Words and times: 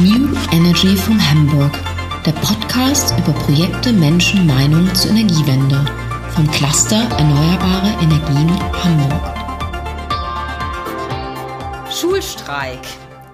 New 0.00 0.34
Energy 0.50 0.96
von 0.96 1.20
Hamburg, 1.30 1.72
der 2.24 2.32
Podcast 2.32 3.12
über 3.18 3.32
Projekte, 3.32 3.92
Menschen, 3.92 4.46
Meinungen 4.46 4.94
zur 4.94 5.10
Energiewende 5.10 5.84
vom 6.34 6.50
Cluster 6.50 6.96
Erneuerbare 7.18 8.02
Energien 8.02 8.50
Hamburg. 8.82 9.34
Schulstreik. 11.92 12.80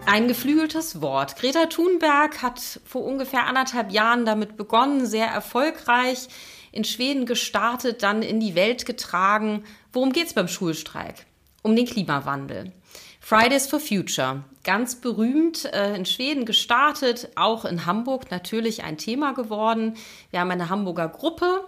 Ein 0.06 0.26
geflügeltes 0.26 1.00
Wort. 1.00 1.36
Greta 1.36 1.66
Thunberg 1.66 2.42
hat 2.42 2.80
vor 2.84 3.04
ungefähr 3.04 3.46
anderthalb 3.46 3.92
Jahren 3.92 4.24
damit 4.24 4.56
begonnen, 4.56 5.06
sehr 5.06 5.28
erfolgreich 5.28 6.26
in 6.72 6.82
Schweden 6.82 7.26
gestartet, 7.26 8.02
dann 8.02 8.22
in 8.22 8.40
die 8.40 8.56
Welt 8.56 8.86
getragen. 8.86 9.62
Worum 9.92 10.12
geht 10.12 10.26
es 10.26 10.34
beim 10.34 10.48
Schulstreik? 10.48 11.25
Um 11.66 11.74
den 11.74 11.84
Klimawandel. 11.84 12.70
Fridays 13.18 13.66
for 13.66 13.80
Future, 13.80 14.44
ganz 14.62 15.00
berühmt 15.00 15.64
äh, 15.64 15.96
in 15.96 16.06
Schweden 16.06 16.44
gestartet, 16.44 17.28
auch 17.34 17.64
in 17.64 17.86
Hamburg 17.86 18.30
natürlich 18.30 18.84
ein 18.84 18.98
Thema 18.98 19.32
geworden. 19.32 19.94
Wir 20.30 20.38
haben 20.38 20.52
eine 20.52 20.68
Hamburger 20.68 21.08
Gruppe, 21.08 21.64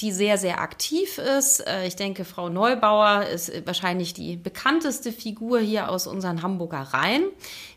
die 0.00 0.10
sehr, 0.10 0.38
sehr 0.38 0.62
aktiv 0.62 1.18
ist. 1.18 1.66
Äh, 1.66 1.86
ich 1.86 1.96
denke, 1.96 2.24
Frau 2.24 2.48
Neubauer 2.48 3.26
ist 3.26 3.52
wahrscheinlich 3.66 4.14
die 4.14 4.36
bekannteste 4.38 5.12
Figur 5.12 5.60
hier 5.60 5.90
aus 5.90 6.06
unseren 6.06 6.40
Hamburger 6.40 6.80
Reihen. 6.80 7.24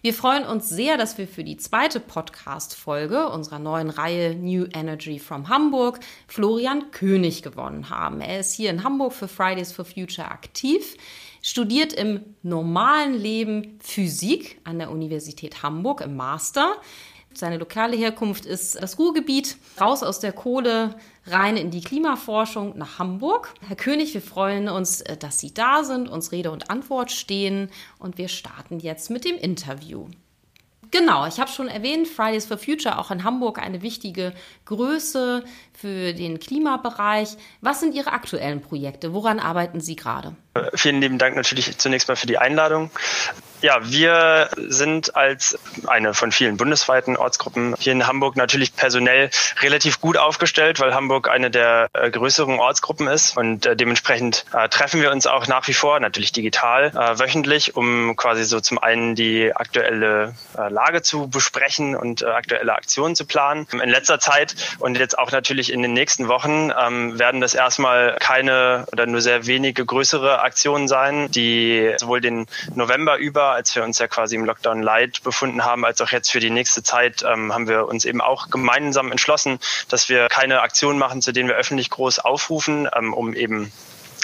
Wir 0.02 0.13
freuen 0.13 0.45
uns 0.45 0.69
sehr, 0.69 0.95
dass 0.95 1.17
wir 1.17 1.27
für 1.27 1.44
die 1.44 1.57
zweite 1.57 1.99
Podcast-Folge 1.99 3.27
unserer 3.27 3.59
neuen 3.59 3.89
Reihe 3.89 4.33
New 4.33 4.66
Energy 4.73 5.19
from 5.19 5.49
Hamburg 5.49 5.99
Florian 6.30 6.91
König 6.91 7.44
gewonnen 7.44 7.89
haben. 7.89 8.21
Er 8.21 8.39
ist 8.39 8.53
hier 8.53 8.69
in 8.69 8.85
Hamburg 8.85 9.11
für 9.11 9.27
Fridays 9.27 9.73
for 9.73 9.83
Future 9.83 10.31
aktiv 10.31 10.95
studiert 11.45 11.94
im 11.94 12.22
normalen 12.41 13.13
Leben 13.13 13.77
Physik 13.80 14.59
an 14.63 14.80
der 14.80 14.90
Universität 14.90 15.61
Hamburg 15.61 16.02
im 16.02 16.16
Master. 16.16 16.73
Seine 17.36 17.58
lokale 17.58 17.95
Herkunft 17.95 18.47
ist 18.47 18.81
das 18.81 18.97
Ruhrgebiet, 18.97 19.58
raus 19.80 20.02
aus 20.02 20.19
der 20.19 20.31
Kohle, 20.31 20.95
rein 21.28 21.56
in 21.56 21.69
die 21.69 21.81
Klimaforschung 21.81 22.75
nach 22.80 22.97
Hamburg. 22.97 23.53
Herr 23.61 23.75
König, 23.75 24.16
wir 24.16 24.23
freuen 24.23 24.69
uns, 24.69 25.03
dass 25.19 25.39
Sie 25.39 25.53
da 25.53 25.84
sind, 25.84 26.09
uns 26.09 26.31
Rede 26.31 26.50
und 26.50 26.72
Antwort 26.72 27.11
stehen 27.11 27.69
und 28.00 28.17
wir 28.17 28.28
starten 28.28 28.80
jetzt 28.80 29.12
mit 29.12 29.23
dem 29.23 29.36
Interview. 29.36 30.08
Genau, 30.97 31.27
ich 31.27 31.41
habe 31.41 31.51
schon 31.51 31.67
erwähnt, 31.67 32.07
Fridays 32.07 32.45
for 32.45 32.57
Future 32.57 32.97
auch 32.97 33.11
in 33.11 33.25
Hamburg 33.25 33.59
eine 33.59 33.81
wichtige 33.81 34.31
Größe 34.63 35.43
für 35.73 36.13
den 36.13 36.39
Klimabereich. 36.39 37.35
Was 37.59 37.81
sind 37.81 37.93
Ihre 37.93 38.13
aktuellen 38.13 38.61
Projekte? 38.61 39.13
Woran 39.13 39.41
arbeiten 39.41 39.81
Sie 39.81 39.97
gerade? 39.97 40.38
Vielen 40.73 41.01
lieben 41.01 41.17
Dank 41.17 41.35
natürlich 41.35 41.77
zunächst 41.77 42.07
mal 42.07 42.16
für 42.16 42.27
die 42.27 42.38
Einladung. 42.38 42.91
Ja, 43.66 43.80
wir 43.81 44.52
sind 44.58 45.16
als 45.16 45.58
eine 45.88 46.13
von 46.13 46.31
vielen 46.31 46.55
bundesweiten 46.55 47.17
Ortsgruppen 47.17 47.73
hier 47.80 47.94
in 47.94 48.05
Hamburg 48.05 48.35
natürlich 48.35 48.75
personell 48.75 49.31
relativ 49.59 49.99
gut 49.99 50.17
aufgestellt, 50.17 50.80
weil 50.80 50.94
Hamburg 50.94 51.27
eine 51.27 51.49
der 51.49 51.88
äh, 51.94 52.11
größeren 52.11 52.59
Ortsgruppen 52.59 53.07
ist 53.07 53.35
und 53.35 53.66
äh, 53.66 53.75
dementsprechend 53.75 54.45
äh, 54.53 54.69
treffen 54.69 55.02
wir 55.02 55.11
uns 55.11 55.25
auch 55.25 55.47
nach 55.47 55.67
wie 55.67 55.73
vor, 55.73 55.99
natürlich 55.99 56.31
digital, 56.31 56.94
wöchentlich, 57.17 57.75
um 57.75 58.16
quasi 58.16 58.44
so 58.44 58.59
zum 58.59 58.77
einen 58.77 59.16
die 59.16 59.55
aktuelle 59.55 60.35
Lage 60.69 61.02
zu 61.02 61.27
besprechen 61.27 61.95
und 61.95 62.23
aktuelle 62.23 62.73
Aktionen 62.73 63.16
zu 63.16 63.25
planen. 63.25 63.66
In 63.72 63.89
letzter 63.89 64.19
Zeit 64.19 64.55
und 64.77 65.00
jetzt 65.00 65.17
auch 65.17 65.31
natürlich 65.31 65.72
in 65.72 65.81
den 65.81 65.94
nächsten 65.94 66.27
Wochen 66.27 66.72
ähm, 66.79 67.17
werden 67.17 67.41
das 67.41 67.53
erstmal 67.53 68.17
keine 68.19 68.85
oder 68.91 69.07
nur 69.07 69.22
sehr 69.22 69.47
wenige 69.47 69.85
größere 69.85 70.41
Aktionen 70.41 70.88
sein, 70.88 71.31
die 71.31 71.94
sowohl 71.97 72.22
den 72.22 72.45
November 72.75 73.17
über, 73.17 73.55
als 73.56 73.75
wir 73.75 73.84
uns 73.84 74.00
ja 74.00 74.08
quasi 74.08 74.36
im 74.36 74.45
Lockdown 74.45 74.81
Light 74.81 75.23
befunden 75.23 75.66
haben, 75.66 75.86
als 75.86 76.02
auch 76.02 76.09
jetzt 76.09 76.30
für 76.31 76.39
die 76.39 76.50
nächste 76.50 76.84
Zeit, 76.84 77.23
ähm, 77.23 77.53
haben 77.53 77.67
wir 77.67 77.88
uns 77.88 78.06
eben 78.06 78.22
auch 78.22 78.50
gemeinsam 78.50 79.12
entschlossen, 79.12 79.59
dass 79.90 80.09
wir 80.09 80.28
keine 80.28 80.62
Aktionen 80.62 81.00
machen, 81.00 81.22
zu 81.22 81.31
denen 81.31 81.50
wir 81.50 81.56
öffentlich 81.56 81.90
groß 81.90 82.19
aufrufen, 82.19 82.88
ähm, 82.96 83.13
um 83.13 83.34
eben 83.34 83.72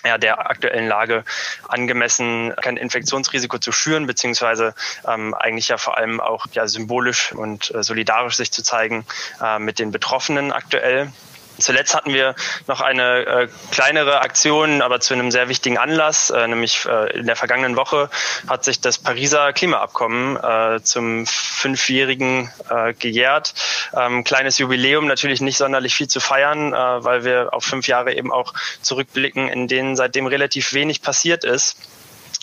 ja, 0.05 0.17
der 0.17 0.49
aktuellen 0.49 0.87
Lage 0.87 1.23
angemessen 1.67 2.53
kein 2.61 2.77
Infektionsrisiko 2.77 3.59
zu 3.59 3.71
schüren, 3.71 4.07
beziehungsweise 4.07 4.73
ähm, 5.07 5.33
eigentlich 5.33 5.67
ja 5.67 5.77
vor 5.77 5.97
allem 5.97 6.19
auch 6.19 6.47
ja, 6.53 6.67
symbolisch 6.67 7.31
und 7.33 7.73
äh, 7.73 7.83
solidarisch 7.83 8.37
sich 8.37 8.51
zu 8.51 8.63
zeigen 8.63 9.05
äh, 9.41 9.59
mit 9.59 9.79
den 9.79 9.91
Betroffenen 9.91 10.51
aktuell. 10.51 11.11
Zuletzt 11.59 11.95
hatten 11.95 12.13
wir 12.13 12.35
noch 12.67 12.81
eine 12.81 13.25
äh, 13.25 13.47
kleinere 13.71 14.21
Aktion, 14.21 14.81
aber 14.81 14.99
zu 14.99 15.13
einem 15.13 15.31
sehr 15.31 15.49
wichtigen 15.49 15.77
Anlass, 15.77 16.29
äh, 16.29 16.47
nämlich 16.47 16.85
äh, 16.85 17.17
in 17.17 17.27
der 17.27 17.35
vergangenen 17.35 17.75
Woche 17.75 18.09
hat 18.47 18.63
sich 18.63 18.81
das 18.81 18.97
Pariser 18.97 19.53
Klimaabkommen 19.53 20.37
äh, 20.37 20.81
zum 20.83 21.25
fünfjährigen 21.25 22.51
äh, 22.69 22.93
gejährt. 22.93 23.53
Ähm, 23.95 24.23
kleines 24.23 24.57
Jubiläum, 24.57 25.07
natürlich 25.07 25.41
nicht 25.41 25.57
sonderlich 25.57 25.95
viel 25.95 26.07
zu 26.07 26.19
feiern, 26.19 26.73
äh, 26.73 27.03
weil 27.03 27.23
wir 27.23 27.49
auf 27.53 27.63
fünf 27.63 27.87
Jahre 27.87 28.13
eben 28.13 28.31
auch 28.31 28.53
zurückblicken, 28.81 29.47
in 29.47 29.67
denen 29.67 29.95
seitdem 29.95 30.27
relativ 30.27 30.73
wenig 30.73 31.01
passiert 31.01 31.43
ist. 31.43 31.77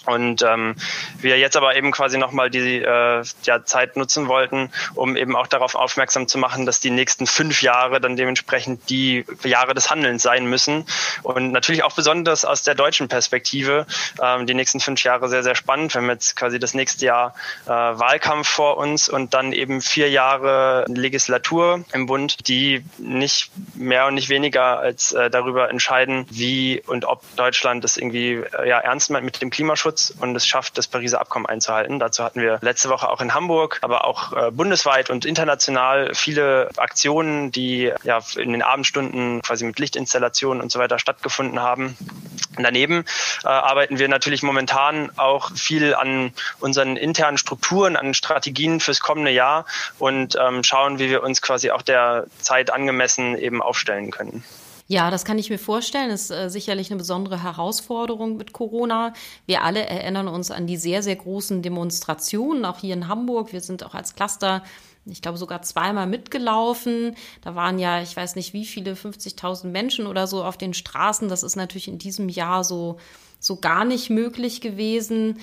Und 0.09 0.43
ähm, 0.43 0.75
wir 1.21 1.39
jetzt 1.39 1.57
aber 1.57 1.77
eben 1.77 1.91
quasi 1.91 2.17
nochmal 2.17 2.49
die 2.49 2.81
äh, 2.81 3.23
ja, 3.43 3.65
Zeit 3.65 3.97
nutzen 3.97 4.27
wollten, 4.27 4.71
um 4.95 5.17
eben 5.17 5.37
auch 5.37 5.47
darauf 5.47 5.75
aufmerksam 5.75 6.27
zu 6.27 6.39
machen, 6.39 6.65
dass 6.65 6.81
die 6.81 6.91
nächsten 6.91 7.27
fünf 7.27 7.61
Jahre 7.61 8.01
dann 8.01 8.17
dementsprechend 8.17 8.89
die 8.89 9.27
Jahre 9.45 9.75
des 9.75 9.91
Handelns 9.91 10.23
sein 10.23 10.47
müssen. 10.47 10.87
Und 11.23 11.53
natürlich 11.53 11.83
auch 11.83 11.95
besonders 11.95 12.47
aus 12.47 12.63
der 12.63 12.75
deutschen 12.75 13.09
Perspektive 13.09 13.87
ähm, 14.23 14.47
die 14.47 14.55
nächsten 14.55 14.81
fünf 14.81 15.05
Jahre 15.05 15.29
sehr, 15.29 15.43
sehr 15.43 15.55
spannend. 15.55 15.93
Wir 15.93 16.01
haben 16.01 16.09
jetzt 16.09 16.37
quasi 16.37 16.59
das 16.59 16.73
nächste 16.73 17.05
Jahr 17.05 17.35
äh, 17.67 17.69
Wahlkampf 17.69 18.49
vor 18.49 18.79
uns 18.79 19.11
und 19.11 19.35
dann 19.35 19.53
eben 19.53 19.83
vier 19.83 20.09
Jahre 20.09 20.87
Legislatur 20.89 21.85
im 21.93 22.07
Bund, 22.07 22.49
die 22.49 22.83
nicht 22.97 23.51
mehr 23.75 24.07
und 24.07 24.15
nicht 24.15 24.31
weniger 24.31 24.79
als 24.79 25.13
äh, 25.13 25.29
darüber 25.29 25.69
entscheiden, 25.69 26.25
wie 26.31 26.83
und 26.87 27.05
ob 27.05 27.23
Deutschland 27.37 27.85
das 27.85 27.99
irgendwie 27.99 28.43
äh, 28.59 28.69
ja, 28.69 28.79
ernst 28.79 29.11
meint 29.11 29.27
mit 29.27 29.43
dem 29.43 29.51
Klimaschutz 29.51 29.98
Klimaschutz 29.99 30.15
und 30.21 30.37
es 30.37 30.47
schafft, 30.47 30.79
das 30.79 30.87
Pariser 30.87 31.21
Abkommen 31.21 31.47
einzuhalten. 31.47 31.99
Dazu 31.99 32.25
hatten 32.25 32.41
wir 32.41 32.59
letzte 32.63 32.89
Woche 32.89 33.09
auch 33.09 33.21
in 33.21 33.35
Hamburg, 33.35 33.79
aber 33.83 34.05
auch 34.05 34.33
äh, 34.33 34.51
bundesweit 34.51 35.11
und 35.11 35.25
international 35.25 36.15
viele 36.15 36.71
Aktionen, 36.77 37.51
die 37.51 37.93
ja 38.05 38.21
in 38.37 38.53
den 38.53 38.63
Abendstunden 38.63 39.43
quasi 39.43 39.65
mit 39.65 39.79
Lichtinstallationen 39.79 40.63
und 40.63 40.71
so 40.71 40.79
weiter 40.79 40.99
stattgefunden 40.99 41.61
haben. 41.61 41.97
Daneben 42.57 43.05
äh, 43.45 43.49
arbeiten 43.49 43.99
wir 43.99 44.09
natürlich 44.09 44.43
momentan 44.43 45.11
auch 45.17 45.53
viel 45.57 45.95
an 45.95 46.33
unseren 46.61 46.97
internen 46.97 47.39
Strukturen, 47.39 47.97
an 47.97 48.15
Strategien 48.15 48.81
fürs 48.81 49.01
kommende 49.01 49.31
Jahr 49.31 49.65
und 49.99 50.37
ähm, 50.41 50.65
schauen, 50.65 50.99
wie 50.99 51.11
wir 51.11 51.23
uns 51.23 51.43
quasi 51.43 51.71
auch 51.71 51.83
der 51.83 52.27
Zeit 52.41 52.71
angemessen 52.71 53.37
eben 53.39 53.63
aufstellen 53.63 54.11
können. 54.11 54.45
Ja, 54.91 55.11
das 55.11 55.27
kann 55.27 55.39
ich 55.39 55.51
mir 55.51 55.59
vorstellen. 55.59 56.09
Das 56.09 56.23
ist 56.23 56.31
äh, 56.31 56.49
sicherlich 56.49 56.91
eine 56.91 56.97
besondere 56.97 57.43
Herausforderung 57.43 58.39
mit 58.39 58.55
Corona. 58.55 59.13
Wir 59.47 59.63
alle 59.63 59.85
erinnern 59.85 60.29
uns 60.29 60.51
an 60.51 60.67
die 60.67 60.79
sehr, 60.79 61.03
sehr 61.03 61.17
großen 61.17 61.61
Demonstrationen, 61.61 62.65
auch 62.65 62.79
hier 62.79 62.95
in 62.95 63.07
Hamburg. 63.07 63.53
Wir 63.53 63.61
sind 63.61 63.85
auch 63.85 63.95
als 63.95 64.15
Cluster 64.15 64.63
ich 65.11 65.23
glaube 65.23 65.39
sogar 65.39 65.63
zweimal 65.63 66.07
mitgelaufen. 66.07 67.17
Da 67.43 67.55
waren 67.55 67.79
ja, 67.79 68.03
ich 68.03 68.17
weiß 68.17 68.37
nicht 68.37 68.53
wie 68.53 68.65
viele, 68.65 68.95
50.000 68.95 69.69
Menschen 69.69 70.07
oder 70.07 70.27
so 70.27 70.45
auf 70.45 70.59
den 70.59 70.75
Straßen. 70.75 71.29
Das 71.29 71.43
ist 71.43 71.57
natürlich 71.57 71.89
in 71.89 71.99
diesem 71.99 72.29
Jahr 72.29 72.65
so, 72.65 72.99
so 73.41 73.57
gar 73.57 73.85
nicht 73.85 74.11
möglich 74.11 74.61
gewesen. 74.61 75.39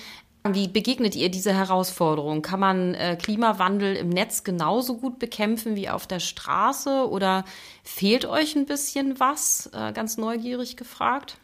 Wie 0.54 0.68
begegnet 0.68 1.16
ihr 1.16 1.30
diese 1.30 1.52
Herausforderung? 1.52 2.42
Kann 2.42 2.60
man 2.60 2.94
äh, 2.94 3.16
Klimawandel 3.20 3.96
im 3.96 4.08
Netz 4.08 4.44
genauso 4.44 4.96
gut 4.96 5.18
bekämpfen 5.18 5.76
wie 5.76 5.88
auf 5.88 6.06
der 6.06 6.20
Straße 6.20 7.08
oder 7.08 7.44
fehlt 7.82 8.26
euch 8.26 8.56
ein 8.56 8.66
bisschen 8.66 9.18
was? 9.20 9.70
Äh, 9.72 9.92
ganz 9.92 10.16
neugierig 10.16 10.76
gefragt. 10.76 11.38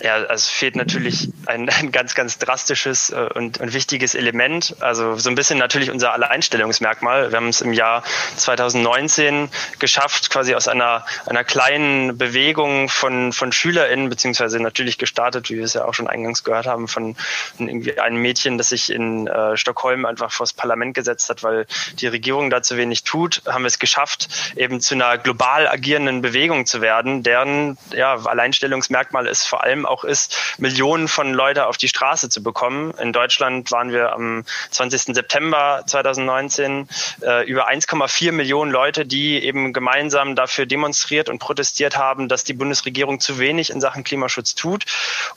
Ja, 0.00 0.14
also 0.14 0.32
es 0.32 0.48
fehlt 0.48 0.76
natürlich 0.76 1.28
ein, 1.46 1.68
ein 1.80 1.90
ganz, 1.92 2.14
ganz 2.14 2.38
drastisches 2.38 3.10
äh, 3.10 3.28
und, 3.34 3.58
und 3.58 3.72
wichtiges 3.72 4.14
Element. 4.14 4.76
Also 4.80 5.16
so 5.16 5.28
ein 5.28 5.34
bisschen 5.34 5.58
natürlich 5.58 5.90
unser 5.90 6.12
Alleinstellungsmerkmal. 6.12 7.30
Wir 7.30 7.36
haben 7.36 7.48
es 7.48 7.60
im 7.60 7.72
Jahr 7.72 8.02
2019 8.36 9.48
geschafft, 9.78 10.30
quasi 10.30 10.54
aus 10.54 10.68
einer, 10.68 11.04
einer 11.26 11.44
kleinen 11.44 12.16
Bewegung 12.16 12.88
von, 12.88 13.32
von 13.32 13.52
SchülerInnen, 13.52 14.08
beziehungsweise 14.08 14.60
natürlich 14.60 14.98
gestartet, 14.98 15.50
wie 15.50 15.56
wir 15.56 15.64
es 15.64 15.74
ja 15.74 15.84
auch 15.84 15.94
schon 15.94 16.08
eingangs 16.08 16.44
gehört 16.44 16.66
haben, 16.66 16.86
von 16.86 17.16
irgendwie 17.58 17.98
einem 17.98 18.22
Mädchen, 18.22 18.58
das 18.58 18.68
sich 18.68 18.92
in 18.92 19.26
äh, 19.26 19.56
Stockholm 19.56 20.04
einfach 20.06 20.30
vors 20.30 20.52
Parlament 20.52 20.94
gesetzt 20.94 21.28
hat, 21.28 21.42
weil 21.42 21.66
die 21.94 22.06
Regierung 22.06 22.50
da 22.50 22.62
zu 22.62 22.76
wenig 22.76 23.02
tut, 23.02 23.42
haben 23.46 23.62
wir 23.62 23.68
es 23.68 23.78
geschafft, 23.78 24.28
eben 24.56 24.80
zu 24.80 24.94
einer 24.94 25.18
global 25.18 25.66
agierenden 25.66 26.22
Bewegung 26.22 26.66
zu 26.66 26.80
werden, 26.80 27.22
deren 27.22 27.78
ja, 27.94 28.14
Alleinstellungsmerkmal 28.14 29.26
ist 29.26 29.46
vor 29.46 29.57
vor 29.58 29.64
allem 29.64 29.86
auch 29.86 30.04
ist, 30.04 30.54
Millionen 30.58 31.08
von 31.08 31.34
Leute 31.34 31.66
auf 31.66 31.76
die 31.76 31.88
Straße 31.88 32.28
zu 32.28 32.44
bekommen. 32.44 32.94
In 33.02 33.12
Deutschland 33.12 33.72
waren 33.72 33.90
wir 33.90 34.12
am 34.12 34.44
20. 34.70 35.16
September 35.16 35.82
2019 35.84 36.88
äh, 37.22 37.44
über 37.44 37.68
1,4 37.68 38.30
Millionen 38.30 38.70
Leute, 38.70 39.04
die 39.04 39.42
eben 39.42 39.72
gemeinsam 39.72 40.36
dafür 40.36 40.64
demonstriert 40.64 41.28
und 41.28 41.40
protestiert 41.40 41.96
haben, 41.96 42.28
dass 42.28 42.44
die 42.44 42.52
Bundesregierung 42.52 43.18
zu 43.18 43.40
wenig 43.40 43.70
in 43.70 43.80
Sachen 43.80 44.04
Klimaschutz 44.04 44.54
tut. 44.54 44.84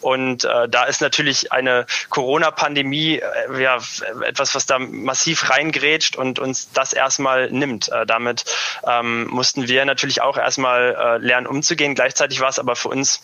Und 0.01 0.43
äh, 0.43 0.69
da 0.69 0.83
ist 0.83 1.01
natürlich 1.01 1.51
eine 1.51 1.87
Corona-Pandemie 2.09 3.21
äh, 3.21 3.63
ja, 3.63 3.79
etwas, 4.23 4.53
was 4.53 4.67
da 4.67 4.77
massiv 4.77 5.49
reingrätscht 5.49 6.15
und 6.15 6.37
uns 6.37 6.69
das 6.73 6.93
erstmal 6.93 7.49
nimmt. 7.49 7.89
Äh, 7.89 8.05
damit 8.05 8.45
ähm, 8.87 9.25
mussten 9.29 9.67
wir 9.67 9.83
natürlich 9.85 10.21
auch 10.21 10.37
erstmal 10.37 10.95
äh, 10.95 11.17
lernen 11.17 11.47
umzugehen. 11.47 11.95
Gleichzeitig 11.95 12.39
war 12.39 12.49
es 12.49 12.59
aber 12.59 12.75
für 12.75 12.89
uns 12.89 13.19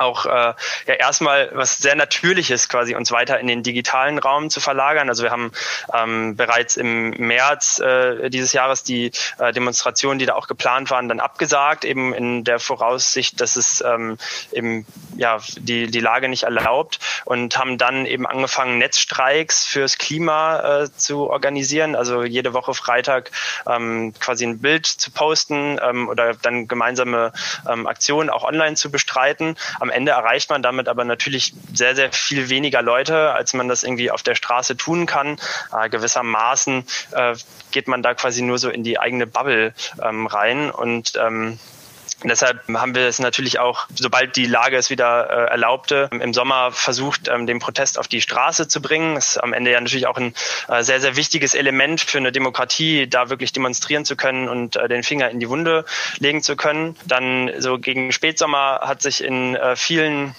auch 0.00 0.26
äh, 0.26 0.54
ja 0.86 0.94
erstmal 0.98 1.50
was 1.52 1.78
sehr 1.78 1.94
Natürliches 1.94 2.68
quasi 2.68 2.94
uns 2.94 3.12
weiter 3.12 3.38
in 3.38 3.46
den 3.46 3.62
digitalen 3.62 4.18
Raum 4.18 4.50
zu 4.50 4.60
verlagern. 4.60 5.08
Also 5.08 5.22
wir 5.22 5.30
haben 5.30 5.52
ähm, 5.94 6.36
bereits 6.36 6.76
im 6.76 7.10
März 7.10 7.78
äh, 7.78 8.30
dieses 8.30 8.52
Jahres 8.52 8.82
die 8.82 9.12
äh, 9.38 9.52
Demonstrationen, 9.52 10.18
die 10.18 10.26
da 10.26 10.34
auch 10.34 10.46
geplant 10.46 10.90
waren, 10.90 11.08
dann 11.08 11.20
abgesagt, 11.20 11.84
eben 11.84 12.14
in 12.14 12.44
der 12.44 12.58
Voraussicht, 12.58 13.40
dass 13.40 13.56
es 13.56 13.82
ähm, 13.86 14.16
eben 14.52 14.86
ja 15.16 15.38
die 15.58 15.90
die 15.90 16.00
Lage 16.00 16.28
nicht 16.28 16.44
erlaubt 16.44 16.98
und 17.24 17.56
haben 17.56 17.78
dann 17.78 18.06
eben 18.06 18.26
angefangen 18.26 18.78
Netzstreiks 18.78 19.66
fürs 19.66 19.98
Klima 19.98 20.82
äh, 20.82 20.92
zu 20.92 21.28
organisieren. 21.30 21.94
Also 21.94 22.24
jede 22.24 22.52
Woche 22.52 22.74
Freitag 22.74 23.30
ähm, 23.66 24.14
quasi 24.18 24.46
ein 24.46 24.60
Bild 24.60 24.86
zu 24.86 25.10
posten 25.10 25.78
ähm, 25.82 26.08
oder 26.08 26.34
dann 26.34 26.68
gemeinsame 26.68 27.32
ähm, 27.68 27.86
Aktionen 27.86 28.30
auch 28.30 28.44
online 28.44 28.76
zu 28.76 28.90
bestreiten. 28.90 29.56
Am 29.80 29.89
Ende 29.90 30.12
erreicht 30.12 30.50
man 30.50 30.62
damit 30.62 30.88
aber 30.88 31.04
natürlich 31.04 31.52
sehr, 31.72 31.94
sehr 31.94 32.12
viel 32.12 32.48
weniger 32.48 32.82
Leute, 32.82 33.32
als 33.32 33.52
man 33.54 33.68
das 33.68 33.82
irgendwie 33.82 34.10
auf 34.10 34.22
der 34.22 34.34
Straße 34.34 34.76
tun 34.76 35.06
kann. 35.06 35.38
Äh, 35.76 35.88
gewissermaßen 35.88 36.84
äh, 37.12 37.34
geht 37.70 37.88
man 37.88 38.02
da 38.02 38.14
quasi 38.14 38.42
nur 38.42 38.58
so 38.58 38.70
in 38.70 38.84
die 38.84 38.98
eigene 38.98 39.26
Bubble 39.26 39.74
ähm, 40.02 40.26
rein 40.26 40.70
und 40.70 41.12
ähm, 41.20 41.58
Deshalb 42.24 42.60
haben 42.68 42.94
wir 42.94 43.06
es 43.06 43.18
natürlich 43.18 43.58
auch, 43.58 43.86
sobald 43.94 44.36
die 44.36 44.46
Lage 44.46 44.76
es 44.76 44.90
wieder 44.90 45.30
äh, 45.30 45.50
erlaubte, 45.50 46.10
im 46.12 46.34
Sommer 46.34 46.70
versucht, 46.70 47.28
ähm, 47.28 47.46
den 47.46 47.60
Protest 47.60 47.98
auf 47.98 48.08
die 48.08 48.20
Straße 48.20 48.68
zu 48.68 48.82
bringen. 48.82 49.14
Das 49.14 49.30
ist 49.30 49.38
am 49.38 49.52
Ende 49.52 49.70
ja 49.70 49.80
natürlich 49.80 50.06
auch 50.06 50.16
ein 50.16 50.34
äh, 50.68 50.82
sehr, 50.82 51.00
sehr 51.00 51.16
wichtiges 51.16 51.54
Element 51.54 52.00
für 52.00 52.18
eine 52.18 52.32
Demokratie, 52.32 53.06
da 53.08 53.30
wirklich 53.30 53.52
demonstrieren 53.52 54.04
zu 54.04 54.16
können 54.16 54.48
und 54.48 54.76
äh, 54.76 54.88
den 54.88 55.02
Finger 55.02 55.30
in 55.30 55.40
die 55.40 55.48
Wunde 55.48 55.84
legen 56.18 56.42
zu 56.42 56.56
können. 56.56 56.96
Dann 57.06 57.50
so 57.58 57.78
gegen 57.78 58.12
Spätsommer 58.12 58.80
hat 58.82 59.00
sich 59.02 59.24
in 59.24 59.56
äh, 59.56 59.76
vielen 59.76 60.34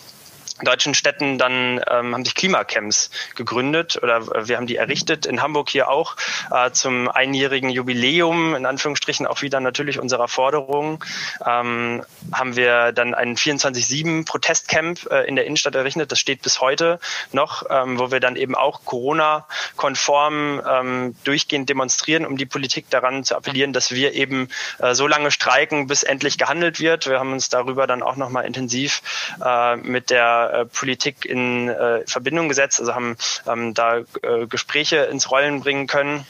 deutschen 0.64 0.94
Städten 0.94 1.38
dann 1.38 1.82
ähm, 1.90 2.14
haben 2.14 2.26
sich 2.26 2.36
Klimacamps 2.36 3.10
gegründet 3.36 4.00
oder 4.02 4.48
wir 4.48 4.58
haben 4.58 4.68
die 4.68 4.76
errichtet. 4.76 5.26
In 5.26 5.42
Hamburg 5.42 5.70
hier 5.70 5.90
auch 5.90 6.16
äh, 6.52 6.72
zum 6.72 7.10
einjährigen 7.10 7.70
Jubiläum, 7.70 8.56
in 8.56 8.66
Anführungsstrichen 8.66 9.28
auch 9.28 9.42
wieder 9.42 9.60
natürlich 9.60 10.00
unserer 10.00 10.28
Forderung, 10.28 11.04
ähm, 11.46 12.04
haben 12.32 12.56
wir 12.56 12.92
dann 12.92 13.14
ein 13.14 13.36
24-7 13.36 14.26
Protestcamp 14.26 15.10
äh, 15.12 15.28
in 15.28 15.36
der 15.36 15.46
Innenstadt 15.46 15.76
errichtet. 15.76 16.12
Das 16.12 16.20
steht 16.20 16.42
bis 16.42 16.62
heute 16.62 17.00
noch, 17.32 17.64
ähm, 17.70 18.00
wo 18.00 18.12
wir 18.12 18.20
dann 18.20 18.36
eben 18.36 18.56
auch 18.56 18.86
Corona-konform 18.86 20.62
ähm, 20.68 21.16
durchgehend 21.24 21.70
demonstrieren, 21.70 22.26
um 22.26 22.38
die 22.38 22.46
Politik 22.46 22.90
daran 22.90 23.24
zu 23.24 23.36
appellieren, 23.36 23.74
dass 23.74 23.92
wir 23.92 24.14
eben 24.14 24.50
äh, 24.80 24.94
so 24.94 25.08
lange 25.08 25.32
streiken, 25.32 25.88
bis 25.88 26.04
endlich 26.04 26.38
gehandelt 26.38 26.80
wird. 26.80 27.08
Wir 27.08 27.20
haben 27.20 27.34
uns 27.34 27.50
darüber 27.50 27.88
dann 27.88 28.04
auch 28.04 28.16
nochmal 28.16 28.46
intensiv 28.46 29.02
äh, 29.44 29.76
mit 29.78 30.10
der 30.10 30.51
äh, 30.52 30.66
Politik 30.66 31.26
in 31.26 31.70
äh, 31.70 32.06
Verbindung 32.08 32.50
gesetzt, 32.50 32.80
also 32.80 32.94
haben 32.94 33.18
ähm, 33.48 33.74
da 33.74 33.98
äh, 33.98 34.48
Gespräche 34.48 34.98
ins 34.98 35.32
Rollen 35.32 35.62
bringen 35.62 35.88
können. 35.88 36.26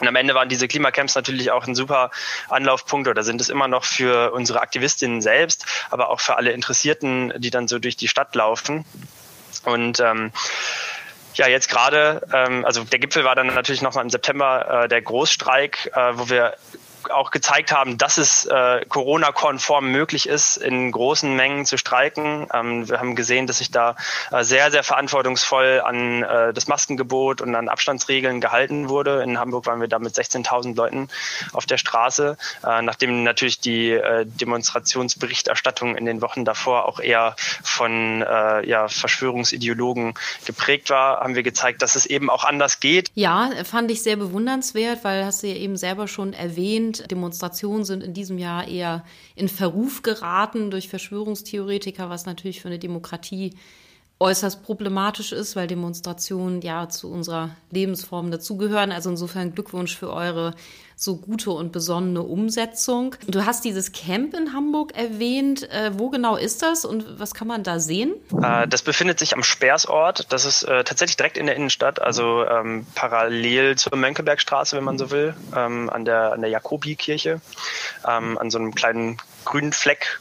Und 0.00 0.08
am 0.08 0.16
Ende 0.16 0.34
waren 0.34 0.48
diese 0.48 0.66
Klimacamps 0.66 1.14
natürlich 1.14 1.50
auch 1.50 1.66
ein 1.66 1.74
super 1.74 2.10
Anlaufpunkt 2.48 3.08
oder 3.08 3.22
sind 3.22 3.40
es 3.40 3.48
immer 3.48 3.68
noch 3.68 3.84
für 3.84 4.32
unsere 4.32 4.60
Aktivistinnen 4.60 5.22
selbst, 5.22 5.66
aber 5.90 6.10
auch 6.10 6.20
für 6.20 6.36
alle 6.36 6.50
Interessierten, 6.50 7.32
die 7.36 7.50
dann 7.50 7.68
so 7.68 7.78
durch 7.78 7.96
die 7.96 8.08
Stadt 8.08 8.34
laufen. 8.34 8.84
Und 9.64 10.00
ähm, 10.00 10.32
ja, 11.34 11.48
jetzt 11.48 11.68
gerade, 11.68 12.26
ähm, 12.32 12.64
also 12.64 12.84
der 12.84 12.98
Gipfel 12.98 13.24
war 13.24 13.34
dann 13.34 13.48
natürlich 13.48 13.82
nochmal 13.82 14.04
im 14.04 14.10
September 14.10 14.84
äh, 14.84 14.88
der 14.88 15.02
Großstreik, 15.02 15.90
äh, 15.94 16.18
wo 16.18 16.28
wir 16.28 16.54
auch 17.10 17.30
gezeigt 17.30 17.72
haben, 17.72 17.98
dass 17.98 18.18
es 18.18 18.46
äh, 18.46 18.84
Corona-konform 18.88 19.90
möglich 19.90 20.28
ist, 20.28 20.56
in 20.56 20.92
großen 20.92 21.34
Mengen 21.34 21.64
zu 21.66 21.78
streiken. 21.78 22.46
Ähm, 22.52 22.88
wir 22.88 22.98
haben 22.98 23.16
gesehen, 23.16 23.46
dass 23.46 23.58
sich 23.58 23.70
da 23.70 23.96
äh, 24.30 24.44
sehr, 24.44 24.70
sehr 24.70 24.82
verantwortungsvoll 24.82 25.82
an 25.84 26.22
äh, 26.22 26.52
das 26.52 26.68
Maskengebot 26.68 27.40
und 27.40 27.54
an 27.54 27.68
Abstandsregeln 27.68 28.40
gehalten 28.40 28.88
wurde. 28.88 29.22
In 29.22 29.38
Hamburg 29.38 29.66
waren 29.66 29.80
wir 29.80 29.88
da 29.88 29.98
mit 29.98 30.14
16.000 30.14 30.76
Leuten 30.76 31.08
auf 31.52 31.66
der 31.66 31.78
Straße, 31.78 32.36
äh, 32.66 32.82
nachdem 32.82 33.22
natürlich 33.22 33.60
die 33.60 33.90
äh, 33.90 34.26
Demonstrationsberichterstattung 34.26 35.96
in 35.96 36.06
den 36.06 36.20
Wochen 36.20 36.44
davor 36.44 36.86
auch 36.86 37.00
eher 37.00 37.36
von 37.62 38.22
äh, 38.22 38.68
ja, 38.68 38.88
Verschwörungsideologen 38.88 40.14
geprägt 40.44 40.90
war, 40.90 41.20
haben 41.20 41.34
wir 41.34 41.42
gezeigt, 41.42 41.82
dass 41.82 41.96
es 41.96 42.06
eben 42.06 42.30
auch 42.30 42.44
anders 42.44 42.80
geht. 42.80 43.10
Ja, 43.14 43.50
fand 43.64 43.90
ich 43.90 44.02
sehr 44.02 44.16
bewundernswert, 44.16 45.04
weil 45.04 45.24
hast 45.24 45.42
du 45.42 45.48
ja 45.48 45.56
eben 45.56 45.76
selber 45.76 46.08
schon 46.08 46.32
erwähnt, 46.32 46.93
Demonstrationen 47.10 47.84
sind 47.84 48.02
in 48.02 48.14
diesem 48.14 48.38
Jahr 48.38 48.66
eher 48.68 49.04
in 49.34 49.48
Verruf 49.48 50.02
geraten 50.02 50.70
durch 50.70 50.88
Verschwörungstheoretiker, 50.88 52.10
was 52.10 52.26
natürlich 52.26 52.60
für 52.60 52.68
eine 52.68 52.78
Demokratie 52.78 53.54
äußerst 54.20 54.62
problematisch 54.62 55.32
ist, 55.32 55.56
weil 55.56 55.66
Demonstrationen 55.66 56.62
ja 56.62 56.88
zu 56.88 57.10
unserer 57.10 57.50
Lebensform 57.70 58.30
dazugehören. 58.30 58.92
Also 58.92 59.10
insofern 59.10 59.52
Glückwunsch 59.52 59.96
für 59.96 60.12
eure 60.12 60.54
so 60.96 61.16
gute 61.16 61.50
und 61.50 61.72
besonnene 61.72 62.22
Umsetzung. 62.22 63.16
Du 63.26 63.44
hast 63.44 63.64
dieses 63.64 63.92
Camp 63.92 64.32
in 64.34 64.52
Hamburg 64.52 64.96
erwähnt. 64.96 65.68
Äh, 65.70 65.90
wo 65.98 66.08
genau 66.10 66.36
ist 66.36 66.62
das 66.62 66.84
und 66.84 67.18
was 67.18 67.34
kann 67.34 67.48
man 67.48 67.64
da 67.64 67.80
sehen? 67.80 68.14
Äh, 68.40 68.68
das 68.68 68.82
befindet 68.82 69.18
sich 69.18 69.34
am 69.34 69.42
Speersort. 69.42 70.32
Das 70.32 70.44
ist 70.44 70.62
äh, 70.62 70.84
tatsächlich 70.84 71.16
direkt 71.16 71.36
in 71.36 71.46
der 71.46 71.56
Innenstadt, 71.56 72.00
also 72.00 72.46
ähm, 72.46 72.86
parallel 72.94 73.76
zur 73.76 73.96
Mönckebergstraße, 73.96 74.76
wenn 74.76 74.84
man 74.84 74.98
so 74.98 75.10
will, 75.10 75.34
ähm, 75.56 75.90
an 75.90 76.04
der, 76.04 76.32
an 76.32 76.40
der 76.40 76.50
Jakobikirche, 76.50 77.40
ähm, 78.08 78.38
an 78.38 78.50
so 78.50 78.58
einem 78.58 78.74
kleinen 78.74 79.18
grünen 79.44 79.72
Fleck. 79.72 80.20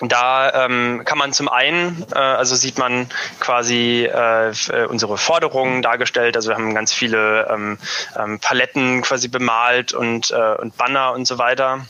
Da 0.00 0.66
ähm, 0.66 1.02
kann 1.04 1.16
man 1.16 1.32
zum 1.32 1.48
einen, 1.48 2.04
äh, 2.14 2.18
also 2.18 2.54
sieht 2.54 2.76
man 2.78 3.08
quasi 3.40 4.04
äh, 4.04 4.50
äh, 4.50 4.86
unsere 4.86 5.16
Forderungen 5.16 5.80
dargestellt. 5.80 6.36
Also 6.36 6.50
wir 6.50 6.56
haben 6.56 6.74
ganz 6.74 6.92
viele 6.92 7.48
ähm, 7.50 7.78
ähm, 8.18 8.38
Paletten 8.38 9.00
quasi 9.00 9.28
bemalt 9.28 9.94
und, 9.94 10.30
äh, 10.30 10.54
und 10.60 10.76
Banner 10.76 11.12
und 11.12 11.26
so 11.26 11.38
weiter 11.38 11.86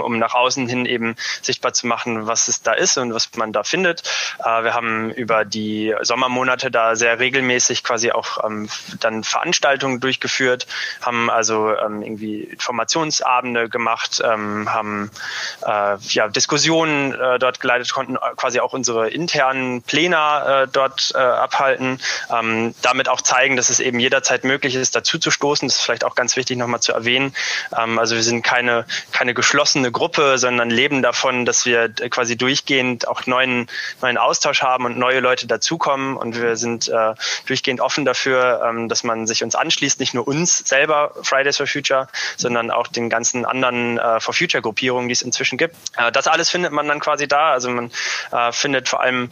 um 0.00 0.18
nach 0.18 0.34
außen 0.34 0.68
hin 0.68 0.86
eben 0.86 1.16
sichtbar 1.42 1.72
zu 1.72 1.86
machen, 1.86 2.26
was 2.26 2.48
es 2.48 2.62
da 2.62 2.72
ist 2.72 2.98
und 2.98 3.14
was 3.14 3.30
man 3.36 3.52
da 3.52 3.62
findet. 3.62 4.02
Äh, 4.40 4.64
wir 4.64 4.74
haben 4.74 5.10
über 5.10 5.44
die 5.44 5.94
Sommermonate 6.02 6.70
da 6.70 6.96
sehr 6.96 7.18
regelmäßig 7.18 7.84
quasi 7.84 8.10
auch 8.10 8.44
ähm, 8.44 8.68
dann 9.00 9.24
Veranstaltungen 9.24 10.00
durchgeführt, 10.00 10.66
haben 11.02 11.30
also 11.30 11.76
ähm, 11.76 12.02
irgendwie 12.02 12.40
Informationsabende 12.42 13.68
gemacht, 13.68 14.22
ähm, 14.24 14.72
haben 14.72 15.10
äh, 15.64 15.96
ja, 16.08 16.28
Diskussionen 16.28 17.12
äh, 17.14 17.38
dort 17.38 17.60
geleitet, 17.60 17.92
konnten 17.92 18.16
quasi 18.36 18.60
auch 18.60 18.72
unsere 18.72 19.08
internen 19.08 19.82
Pläne 19.82 20.68
dort 20.72 21.14
abhalten, 21.14 22.00
ähm, 22.30 22.74
damit 22.82 23.08
auch 23.08 23.20
zeigen, 23.20 23.56
dass 23.56 23.70
es 23.70 23.80
eben 23.80 23.98
jederzeit 23.98 24.44
möglich 24.44 24.74
ist, 24.74 24.94
dazu 24.96 25.18
zu 25.18 25.30
stoßen. 25.30 25.68
Das 25.68 25.76
ist 25.76 25.82
vielleicht 25.82 26.04
auch 26.04 26.14
ganz 26.14 26.36
wichtig 26.36 26.56
nochmal 26.58 26.80
zu 26.80 26.92
erwähnen. 26.92 27.34
Ähm, 27.76 27.98
also 27.98 28.14
wir 28.14 28.22
sind 28.22 28.42
keine, 28.42 28.86
keine 29.12 29.34
geschlossene 29.38 29.92
Gruppe, 29.92 30.36
sondern 30.36 30.68
leben 30.68 31.00
davon, 31.00 31.44
dass 31.44 31.64
wir 31.64 31.88
quasi 32.10 32.36
durchgehend 32.36 33.06
auch 33.06 33.24
neuen, 33.26 33.68
neuen 34.02 34.18
Austausch 34.18 34.62
haben 34.62 34.84
und 34.84 34.98
neue 34.98 35.20
Leute 35.20 35.46
dazukommen. 35.46 36.16
Und 36.16 36.34
wir 36.42 36.56
sind 36.56 36.88
äh, 36.88 37.14
durchgehend 37.46 37.80
offen 37.80 38.04
dafür, 38.04 38.60
ähm, 38.68 38.88
dass 38.88 39.04
man 39.04 39.28
sich 39.28 39.44
uns 39.44 39.54
anschließt, 39.54 40.00
nicht 40.00 40.12
nur 40.12 40.26
uns 40.26 40.58
selber, 40.58 41.12
Fridays 41.22 41.56
for 41.56 41.68
Future, 41.68 42.08
sondern 42.36 42.72
auch 42.72 42.88
den 42.88 43.08
ganzen 43.10 43.44
anderen 43.44 43.98
äh, 43.98 44.18
For 44.18 44.34
Future 44.34 44.60
Gruppierungen, 44.60 45.08
die 45.08 45.12
es 45.12 45.22
inzwischen 45.22 45.56
gibt. 45.56 45.76
Äh, 45.96 46.10
das 46.10 46.26
alles 46.26 46.50
findet 46.50 46.72
man 46.72 46.88
dann 46.88 46.98
quasi 46.98 47.28
da. 47.28 47.52
Also 47.52 47.70
man 47.70 47.92
äh, 48.32 48.50
findet 48.50 48.88
vor 48.88 49.02
allem 49.02 49.28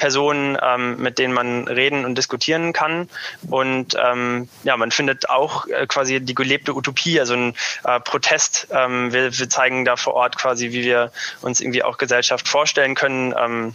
Ansprechpersonen, 0.00 0.58
ähm, 0.62 0.96
mit 0.98 1.18
denen 1.18 1.34
man 1.34 1.68
reden 1.68 2.04
und 2.04 2.16
diskutieren 2.16 2.72
kann. 2.72 3.08
Und 3.48 3.96
ähm, 4.02 4.48
ja, 4.64 4.76
man 4.76 4.90
findet 4.90 5.28
auch 5.28 5.66
äh, 5.66 5.86
quasi 5.86 6.20
die 6.20 6.34
gelebte 6.34 6.74
Utopie, 6.74 7.20
also 7.20 7.34
ein 7.34 7.54
äh, 7.84 8.00
Protest, 8.00 8.68
ähm, 8.72 9.12
wir, 9.12 9.36
wir 9.38 9.48
zeigen 9.48 9.84
da 9.84 9.96
vor 9.96 10.14
Ort 10.14 10.36
quasi, 10.36 10.72
wie 10.72 10.82
wir 10.82 11.12
uns 11.42 11.60
irgendwie 11.60 11.82
auch 11.82 11.98
Gesellschaft 11.98 12.48
vorstellen 12.48 12.94
können. 12.94 13.34
Ähm, 13.38 13.74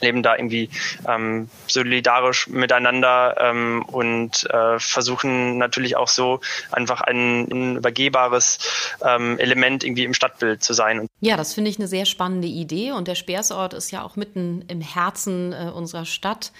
leben 0.00 0.22
da 0.22 0.36
irgendwie 0.36 0.70
ähm, 1.08 1.48
solidarisch 1.66 2.48
miteinander 2.48 3.36
ähm, 3.38 3.84
und 3.86 4.48
äh, 4.50 4.78
versuchen 4.78 5.58
natürlich 5.58 5.96
auch 5.96 6.08
so 6.08 6.40
einfach 6.70 7.00
ein 7.00 7.46
unübergehbares 7.46 8.58
ähm, 9.02 9.38
Element 9.38 9.84
irgendwie 9.84 10.04
im 10.04 10.14
Stadtbild 10.14 10.62
zu 10.62 10.72
sein. 10.72 11.08
Ja, 11.20 11.36
das 11.36 11.54
finde 11.54 11.70
ich 11.70 11.78
eine 11.78 11.88
sehr 11.88 12.06
spannende 12.06 12.48
Idee 12.48 12.92
und 12.92 13.08
der 13.08 13.14
Speersort 13.14 13.74
ist 13.74 13.90
ja 13.90 14.02
auch 14.02 14.16
mitten 14.16 14.64
im 14.68 14.80
Herzen 14.80 15.52
äh, 15.52 15.70
unserer 15.74 16.04
Stadt 16.04 16.52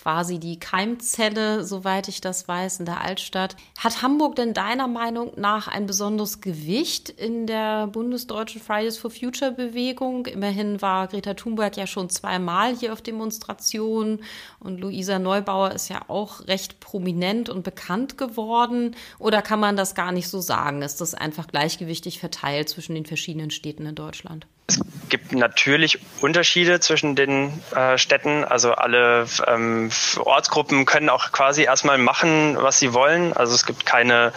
quasi 0.00 0.38
die 0.38 0.60
Keimzelle, 0.60 1.64
soweit 1.64 2.06
ich 2.06 2.20
das 2.20 2.46
weiß, 2.46 2.78
in 2.80 2.86
der 2.86 3.00
Altstadt. 3.00 3.56
Hat 3.78 4.00
Hamburg 4.00 4.36
denn 4.36 4.54
deiner 4.54 4.86
Meinung 4.86 5.32
nach 5.36 5.66
ein 5.66 5.86
besonderes 5.86 6.40
Gewicht 6.40 7.08
in 7.08 7.46
der 7.48 7.88
bundesdeutschen 7.88 8.60
Fridays 8.60 8.96
for 8.96 9.10
Future 9.10 9.50
Bewegung? 9.50 10.26
Immerhin 10.26 10.80
war 10.80 11.08
Greta 11.08 11.34
Thunberg 11.34 11.76
ja 11.76 11.88
schon 11.88 12.10
zweimal 12.10 12.76
hier 12.76 12.92
auf 12.92 13.02
Demonstrationen 13.02 14.22
und 14.60 14.80
Luisa 14.80 15.18
Neubauer 15.18 15.72
ist 15.72 15.88
ja 15.88 16.02
auch 16.06 16.46
recht 16.46 16.78
prominent 16.78 17.48
und 17.48 17.64
bekannt 17.64 18.16
geworden. 18.16 18.94
Oder 19.18 19.42
kann 19.42 19.58
man 19.58 19.76
das 19.76 19.96
gar 19.96 20.12
nicht 20.12 20.28
so 20.28 20.40
sagen? 20.40 20.82
Ist 20.82 21.00
das 21.00 21.14
einfach 21.14 21.48
gleichgewichtig 21.48 22.20
verteilt 22.20 22.68
zwischen 22.68 22.94
den 22.94 23.06
verschiedenen 23.06 23.50
Städten 23.50 23.86
in 23.86 23.96
Deutschland? 23.96 24.46
Es 24.68 24.80
gibt 25.08 25.32
natürlich 25.32 25.98
Unterschiede 26.20 26.80
zwischen 26.80 27.16
den 27.16 27.62
äh, 27.74 27.96
Städten. 27.96 28.44
Also 28.44 28.72
alle 28.72 29.26
ähm, 29.46 29.90
Ortsgruppen 30.18 30.84
können 30.84 31.08
auch 31.08 31.32
quasi 31.32 31.62
erstmal 31.62 31.96
machen, 31.96 32.56
was 32.60 32.78
sie 32.78 32.92
wollen. 32.92 33.32
Also 33.32 33.54
es 33.54 33.64
gibt 33.64 33.86
keine 33.86 34.32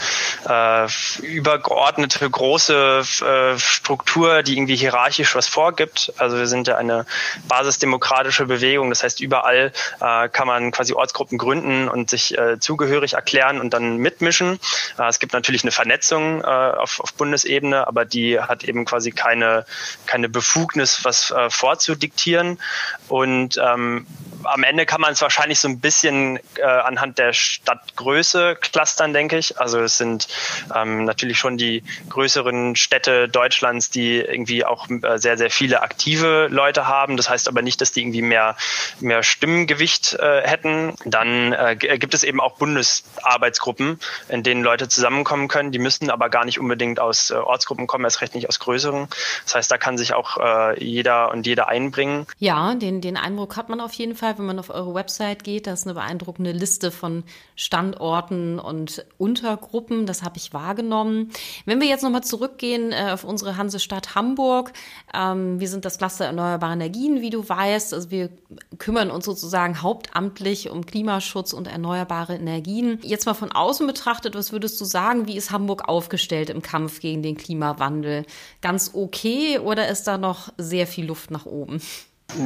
äh, 0.48 0.88
übergeordnete 1.22 2.30
große 2.30 3.04
äh, 3.22 3.60
Struktur, 3.60 4.44
die 4.44 4.56
irgendwie 4.56 4.78
hierarchisch 4.78 5.36
was 5.36 5.50
vorgibt. 5.50 6.14
Also 6.18 6.38
wir 6.38 6.48
sind 6.48 6.68
ja 6.68 6.78
eine 6.78 7.06
basisdemokratische 7.50 8.46
Bewegung. 8.46 8.90
Das 8.90 9.04
heißt, 9.04 9.20
überall 9.20 9.74
äh, 10.00 10.30
kann 10.30 10.48
man 10.48 10.72
quasi 10.72 10.94
Ortsgruppen 10.94 11.38
gründen 11.38 11.90
und 11.90 12.10
sich 12.10 12.38
äh, 12.38 12.58
zugehörig 12.60 13.14
erklären 13.14 13.60
und 13.60 13.74
dann 13.74 13.98
mitmischen. 13.98 14.60
Äh, 14.98 15.10
es 15.10 15.20
gibt 15.20 15.34
natürlich 15.34 15.64
eine 15.64 15.72
Vernetzung 15.72 16.44
auf, 16.44 17.00
auf 17.00 17.14
Bundesebene, 17.14 17.88
aber 17.88 18.06
die 18.06 18.40
hat 18.40 18.64
eben 18.64 18.86
quasi 18.86 19.12
keine, 19.12 19.66
keine 20.06 20.21
keine 20.22 20.30
Befugnis, 20.30 21.04
was 21.04 21.32
äh, 21.32 21.50
vorzudiktieren. 21.50 22.60
Und 23.08 23.58
ähm, 23.58 24.06
am 24.44 24.64
Ende 24.64 24.86
kann 24.86 25.02
man 25.02 25.14
es 25.14 25.22
wahrscheinlich 25.22 25.60
so 25.60 25.68
ein 25.68 25.80
bisschen 25.80 26.40
äh, 26.58 26.64
anhand 26.64 27.18
der 27.18 27.34
Stadtgröße 27.34 28.56
clustern, 28.60 29.14
denke 29.14 29.38
ich. 29.38 29.60
Also 29.60 29.80
es 29.80 29.98
sind 29.98 30.28
ähm, 30.76 31.06
natürlich 31.06 31.40
schon 31.40 31.58
die 31.58 31.84
größeren 32.10 32.76
Städte 32.76 33.28
Deutschlands, 33.30 33.90
die 33.90 34.20
irgendwie 34.20 34.64
auch 34.64 34.88
äh, 34.90 35.18
sehr, 35.18 35.38
sehr 35.38 35.50
viele 35.50 35.82
aktive 35.82 36.48
Leute 36.52 36.88
haben. 36.88 37.18
Das 37.18 37.30
heißt 37.30 37.48
aber 37.48 37.64
nicht, 37.64 37.82
dass 37.82 37.92
die 37.92 38.02
irgendwie 38.02 38.22
mehr, 38.22 38.56
mehr 39.00 39.24
Stimmengewicht 39.24 40.14
äh, 40.14 40.42
hätten. 40.48 40.94
Dann 41.06 41.54
äh, 41.54 41.76
gibt 41.76 42.14
es 42.14 42.24
eben 42.24 42.40
auch 42.40 42.58
Bundesarbeitsgruppen, 42.58 44.00
in 44.30 44.44
denen 44.44 44.64
Leute 44.64 44.88
zusammenkommen 44.88 45.48
können. 45.48 45.72
Die 45.72 45.80
müssten 45.80 46.12
aber 46.12 46.30
gar 46.30 46.46
nicht 46.46 46.60
unbedingt 46.60 47.00
aus 47.00 47.32
äh, 47.32 47.36
Ortsgruppen 47.36 47.88
kommen, 47.88 48.04
erst 48.06 48.22
recht 48.22 48.36
nicht 48.36 48.48
aus 48.48 48.60
größeren. 48.60 49.08
Das 49.46 49.56
heißt, 49.56 49.72
da 49.72 49.78
kann 49.78 49.98
sich 49.98 50.11
auch 50.14 50.38
äh, 50.38 50.84
jeder 50.84 51.32
und 51.32 51.46
jeder 51.46 51.68
einbringen. 51.68 52.26
Ja, 52.38 52.76
den, 52.76 53.02
den 53.02 53.18
Eindruck 53.18 53.58
hat 53.58 53.68
man 53.70 53.82
auf 53.82 53.94
jeden 53.94 54.16
Fall. 54.16 54.22
Fall, 54.22 54.38
wenn 54.38 54.46
man 54.46 54.60
auf 54.60 54.70
eure 54.70 54.94
Website 54.94 55.44
geht, 55.44 55.66
da 55.66 55.74
ist 55.74 55.88
eine 55.88 55.96
beeindruckende 55.96 56.52
Liste 56.52 56.92
von 56.92 57.24
Standorten 57.56 58.60
und 58.60 59.04
Untergruppen. 59.18 60.06
Das 60.06 60.22
habe 60.22 60.38
ich 60.38 60.54
wahrgenommen. 60.54 61.32
Wenn 61.66 61.82
wir 61.82 61.88
jetzt 61.88 62.04
nochmal 62.04 62.24
zurückgehen 62.24 62.92
äh, 62.92 63.10
auf 63.12 63.24
unsere 63.24 63.58
Hansestadt 63.58 64.14
Hamburg, 64.14 64.74
ähm, 65.14 65.60
wir 65.60 65.68
sind 65.68 65.86
das 65.86 65.98
Cluster 65.98 66.26
Erneuerbare 66.26 66.74
Energien, 66.74 67.22
wie 67.22 67.32
du 67.32 67.48
weißt. 67.48 67.96
Also 67.96 68.12
wir 68.12 68.30
kümmern 68.78 69.10
uns 69.10 69.26
sozusagen 69.26 69.82
hauptamtlich 69.82 70.70
um 70.70 70.86
Klimaschutz 70.86 71.52
und 71.54 71.68
erneuerbare 71.68 72.36
Energien. 72.36 73.00
Jetzt 73.02 73.26
mal 73.26 73.34
von 73.34 73.52
außen 73.52 73.88
betrachtet, 73.88 74.36
was 74.36 74.52
würdest 74.52 74.80
du 74.80 74.86
sagen, 74.86 75.28
wie 75.28 75.36
ist 75.36 75.52
Hamburg 75.52 75.90
aufgestellt 75.90 76.52
im 76.52 76.62
Kampf 76.62 77.00
gegen 77.00 77.24
den 77.24 77.38
Klimawandel? 77.38 78.26
Ganz 78.62 78.92
okay 78.94 79.58
oder 79.58 79.88
ist 79.88 80.01
da 80.04 80.18
noch 80.18 80.52
sehr 80.58 80.88
viel 80.88 81.06
Luft 81.06 81.32
nach 81.32 81.46
oben? 81.46 81.82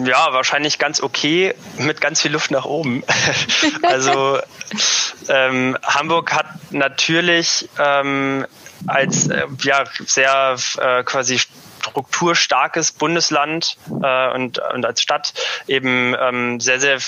Ja, 0.03 0.33
wahrscheinlich 0.33 0.79
ganz 0.79 1.01
okay 1.01 1.53
mit 1.77 2.01
ganz 2.01 2.21
viel 2.21 2.31
Luft 2.31 2.49
nach 2.49 2.65
oben. 2.65 3.03
also 3.83 4.39
ähm, 5.29 5.77
Hamburg 5.83 6.33
hat 6.33 6.47
natürlich 6.71 7.69
ähm, 7.77 8.47
als 8.87 9.27
äh, 9.27 9.45
ja 9.61 9.83
sehr 10.05 10.57
äh, 10.77 11.03
quasi 11.03 11.39
strukturstarkes 11.91 12.91
Bundesland 12.91 13.77
äh, 14.01 14.33
und, 14.33 14.59
und 14.59 14.85
als 14.85 15.01
Stadt 15.01 15.33
eben 15.67 16.15
ähm, 16.19 16.59
sehr, 16.59 16.79
sehr 16.79 16.99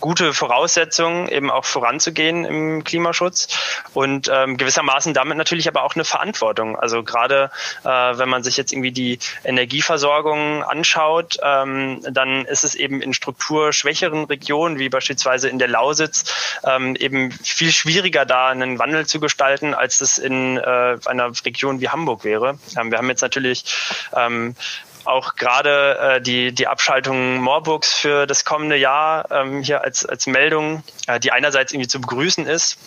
gute 0.00 0.32
Voraussetzungen, 0.32 1.28
eben 1.28 1.50
auch 1.50 1.64
voranzugehen 1.64 2.44
im 2.44 2.84
Klimaschutz 2.84 3.48
und 3.94 4.30
ähm, 4.32 4.56
gewissermaßen 4.56 5.14
damit 5.14 5.36
natürlich 5.36 5.68
aber 5.68 5.82
auch 5.82 5.94
eine 5.94 6.04
Verantwortung. 6.04 6.78
Also 6.78 7.02
gerade 7.02 7.50
äh, 7.84 7.88
wenn 7.88 8.28
man 8.28 8.42
sich 8.42 8.56
jetzt 8.56 8.72
irgendwie 8.72 8.92
die 8.92 9.18
Energieversorgung 9.44 10.62
anschaut, 10.62 11.38
ähm, 11.42 12.04
dann 12.10 12.44
ist 12.44 12.64
es 12.64 12.74
eben 12.74 13.02
in 13.02 13.14
strukturschwächeren 13.14 14.24
Regionen, 14.24 14.78
wie 14.78 14.88
beispielsweise 14.88 15.48
in 15.48 15.58
der 15.58 15.68
Lausitz, 15.68 16.24
ähm, 16.64 16.96
eben 16.96 17.30
viel 17.32 17.72
schwieriger, 17.72 18.24
da 18.24 18.48
einen 18.48 18.78
Wandel 18.78 19.06
zu 19.06 19.20
gestalten, 19.20 19.74
als 19.74 19.98
das 19.98 20.18
in 20.18 20.58
äh, 20.58 20.98
einer 21.06 21.32
Region 21.44 21.80
wie 21.80 21.88
Hamburg 21.88 22.24
wäre. 22.24 22.58
Ähm, 22.78 22.90
wir 22.90 22.98
haben 22.98 23.08
jetzt 23.08 23.22
natürlich 23.22 23.64
ähm, 24.16 24.54
auch 25.04 25.34
gerade 25.34 25.98
äh, 25.98 26.20
die, 26.20 26.52
die 26.52 26.66
Abschaltung 26.66 27.40
Moorburgs 27.40 27.92
für 27.92 28.26
das 28.26 28.44
kommende 28.44 28.76
Jahr 28.76 29.30
ähm, 29.30 29.62
hier 29.62 29.82
als, 29.82 30.06
als 30.06 30.26
Meldung, 30.26 30.82
äh, 31.06 31.18
die 31.18 31.32
einerseits 31.32 31.72
irgendwie 31.72 31.88
zu 31.88 32.00
begrüßen 32.00 32.46
ist, 32.46 32.78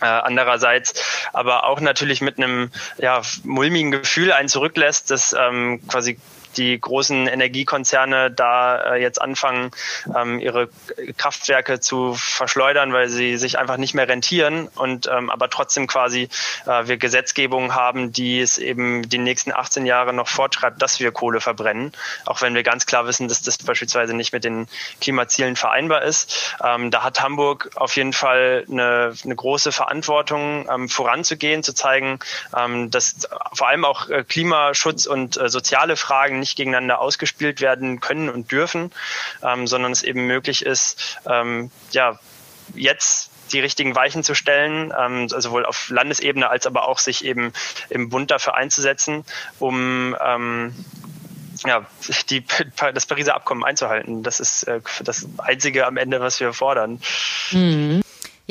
äh, 0.00 0.06
andererseits 0.06 0.94
aber 1.32 1.64
auch 1.64 1.80
natürlich 1.80 2.20
mit 2.20 2.38
einem 2.38 2.70
ja, 2.98 3.22
mulmigen 3.44 3.90
Gefühl 3.90 4.32
einen 4.32 4.48
zurücklässt, 4.48 5.10
dass 5.10 5.34
ähm, 5.38 5.80
quasi 5.88 6.18
die 6.56 6.80
großen 6.80 7.26
Energiekonzerne 7.26 8.30
da 8.30 8.94
äh, 8.94 9.02
jetzt 9.02 9.20
anfangen, 9.20 9.70
ähm, 10.16 10.38
ihre 10.38 10.68
Kraftwerke 11.16 11.80
zu 11.80 12.14
verschleudern, 12.14 12.92
weil 12.92 13.08
sie 13.08 13.36
sich 13.36 13.58
einfach 13.58 13.76
nicht 13.76 13.94
mehr 13.94 14.08
rentieren 14.08 14.68
und 14.74 15.06
ähm, 15.06 15.30
aber 15.30 15.50
trotzdem 15.50 15.86
quasi 15.86 16.28
äh, 16.66 16.86
wir 16.86 16.96
Gesetzgebungen 16.96 17.74
haben, 17.74 18.12
die 18.12 18.40
es 18.40 18.58
eben 18.58 19.08
die 19.08 19.18
nächsten 19.18 19.52
18 19.52 19.86
Jahre 19.86 20.12
noch 20.12 20.28
fortschreibt, 20.28 20.80
dass 20.82 21.00
wir 21.00 21.12
Kohle 21.12 21.40
verbrennen, 21.40 21.92
auch 22.26 22.42
wenn 22.42 22.54
wir 22.54 22.62
ganz 22.62 22.86
klar 22.86 23.06
wissen, 23.06 23.28
dass 23.28 23.42
das 23.42 23.58
beispielsweise 23.58 24.14
nicht 24.14 24.32
mit 24.32 24.44
den 24.44 24.68
Klimazielen 25.00 25.56
vereinbar 25.56 26.02
ist. 26.02 26.56
Ähm, 26.62 26.90
da 26.90 27.02
hat 27.02 27.22
Hamburg 27.22 27.70
auf 27.76 27.96
jeden 27.96 28.12
Fall 28.12 28.64
eine, 28.70 29.14
eine 29.24 29.36
große 29.36 29.72
Verantwortung, 29.72 30.68
ähm, 30.70 30.88
voranzugehen, 30.88 31.62
zu 31.62 31.74
zeigen, 31.74 32.18
ähm, 32.56 32.90
dass 32.90 33.28
vor 33.52 33.68
allem 33.68 33.84
auch 33.84 34.08
äh, 34.08 34.24
Klimaschutz 34.24 35.06
und 35.06 35.36
äh, 35.36 35.48
soziale 35.48 35.96
Fragen 35.96 36.41
nicht 36.42 36.56
gegeneinander 36.56 37.00
ausgespielt 37.00 37.60
werden 37.60 38.00
können 38.00 38.28
und 38.28 38.52
dürfen, 38.52 38.92
ähm, 39.42 39.66
sondern 39.66 39.92
es 39.92 40.02
eben 40.02 40.26
möglich 40.26 40.66
ist, 40.66 41.18
ähm, 41.26 41.70
ja, 41.92 42.18
jetzt 42.74 43.30
die 43.52 43.60
richtigen 43.60 43.94
Weichen 43.94 44.24
zu 44.24 44.34
stellen, 44.34 44.92
ähm, 44.98 45.28
sowohl 45.28 45.64
auf 45.66 45.88
Landesebene 45.90 46.48
als 46.48 46.66
aber 46.66 46.88
auch 46.88 46.98
sich 46.98 47.24
eben 47.24 47.52
im 47.90 48.08
Bund 48.08 48.30
dafür 48.30 48.54
einzusetzen, 48.54 49.24
um 49.58 50.16
ähm, 50.24 50.74
ja, 51.64 51.86
die, 52.30 52.44
das 52.94 53.06
Pariser 53.06 53.34
Abkommen 53.34 53.64
einzuhalten. 53.64 54.22
Das 54.22 54.40
ist 54.40 54.64
äh, 54.64 54.80
das 55.04 55.26
Einzige 55.38 55.86
am 55.86 55.96
Ende, 55.96 56.20
was 56.20 56.40
wir 56.40 56.52
fordern. 56.52 57.00
Mhm. 57.52 58.02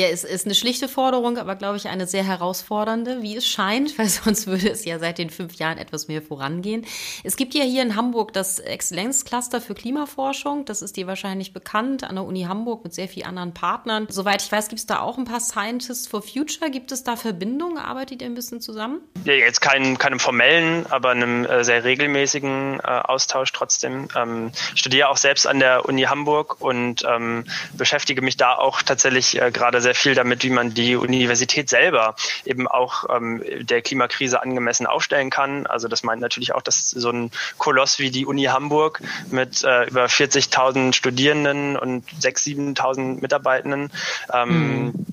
Ja, 0.01 0.07
es 0.07 0.23
ist 0.23 0.47
eine 0.47 0.55
schlichte 0.55 0.87
Forderung, 0.87 1.37
aber 1.37 1.55
glaube 1.55 1.77
ich 1.77 1.87
eine 1.87 2.07
sehr 2.07 2.23
herausfordernde, 2.23 3.21
wie 3.21 3.35
es 3.35 3.47
scheint, 3.47 3.95
weil 3.99 4.07
sonst 4.07 4.47
würde 4.47 4.67
es 4.67 4.83
ja 4.83 4.97
seit 4.97 5.19
den 5.19 5.29
fünf 5.29 5.53
Jahren 5.53 5.77
etwas 5.77 6.07
mehr 6.07 6.23
vorangehen. 6.23 6.87
Es 7.23 7.35
gibt 7.35 7.53
ja 7.53 7.63
hier 7.63 7.83
in 7.83 7.95
Hamburg 7.95 8.33
das 8.33 8.57
Exzellenzcluster 8.57 9.61
für 9.61 9.75
Klimaforschung. 9.75 10.65
Das 10.65 10.81
ist 10.81 10.97
dir 10.97 11.05
wahrscheinlich 11.05 11.53
bekannt 11.53 12.03
an 12.03 12.15
der 12.15 12.23
Uni 12.23 12.45
Hamburg 12.45 12.83
mit 12.83 12.95
sehr 12.95 13.07
vielen 13.07 13.27
anderen 13.27 13.53
Partnern. 13.53 14.07
Soweit 14.09 14.41
ich 14.41 14.51
weiß, 14.51 14.69
gibt 14.69 14.79
es 14.79 14.87
da 14.87 15.01
auch 15.01 15.19
ein 15.19 15.25
paar 15.25 15.39
Scientists 15.39 16.07
for 16.07 16.23
Future. 16.23 16.71
Gibt 16.71 16.91
es 16.91 17.03
da 17.03 17.15
Verbindungen? 17.15 17.77
Arbeitet 17.77 18.23
ihr 18.23 18.27
ein 18.27 18.33
bisschen 18.33 18.59
zusammen? 18.59 19.01
Ja, 19.25 19.33
jetzt 19.33 19.61
keinem, 19.61 19.99
keinem 19.99 20.19
formellen, 20.19 20.87
aber 20.89 21.11
einem 21.11 21.45
äh, 21.45 21.63
sehr 21.63 21.83
regelmäßigen 21.83 22.79
äh, 22.79 22.87
Austausch 22.87 23.51
trotzdem. 23.51 24.07
Ähm, 24.15 24.51
ich 24.73 24.79
studiere 24.79 25.09
auch 25.09 25.17
selbst 25.17 25.45
an 25.45 25.59
der 25.59 25.85
Uni 25.85 26.01
Hamburg 26.03 26.59
und 26.59 27.03
ähm, 27.07 27.43
beschäftige 27.73 28.23
mich 28.23 28.35
da 28.37 28.55
auch 28.55 28.81
tatsächlich 28.81 29.39
äh, 29.39 29.51
gerade 29.51 29.79
sehr 29.79 29.90
viel 29.93 30.15
damit, 30.15 30.43
wie 30.43 30.49
man 30.49 30.73
die 30.73 30.95
Universität 30.95 31.69
selber 31.69 32.15
eben 32.45 32.67
auch 32.67 33.05
ähm, 33.09 33.43
der 33.61 33.81
Klimakrise 33.81 34.41
angemessen 34.41 34.87
aufstellen 34.87 35.29
kann. 35.29 35.67
Also 35.67 35.87
das 35.87 36.03
meint 36.03 36.21
natürlich 36.21 36.53
auch, 36.53 36.61
dass 36.61 36.89
so 36.89 37.09
ein 37.09 37.31
Koloss 37.57 37.99
wie 37.99 38.11
die 38.11 38.25
Uni 38.25 38.43
Hamburg 38.45 39.01
mit 39.29 39.63
äh, 39.63 39.85
über 39.85 40.05
40.000 40.05 40.93
Studierenden 40.93 41.77
und 41.77 42.07
6.000, 42.21 42.77
7.000 42.77 43.21
Mitarbeitenden 43.21 43.91
ähm, 44.33 44.83
mhm. 44.85 45.05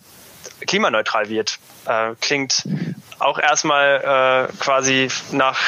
klimaneutral 0.66 1.28
wird. 1.28 1.58
Äh, 1.86 2.14
klingt 2.20 2.64
auch 3.18 3.38
erstmal 3.38 4.48
äh, 4.50 4.52
quasi 4.58 5.08
nach 5.32 5.58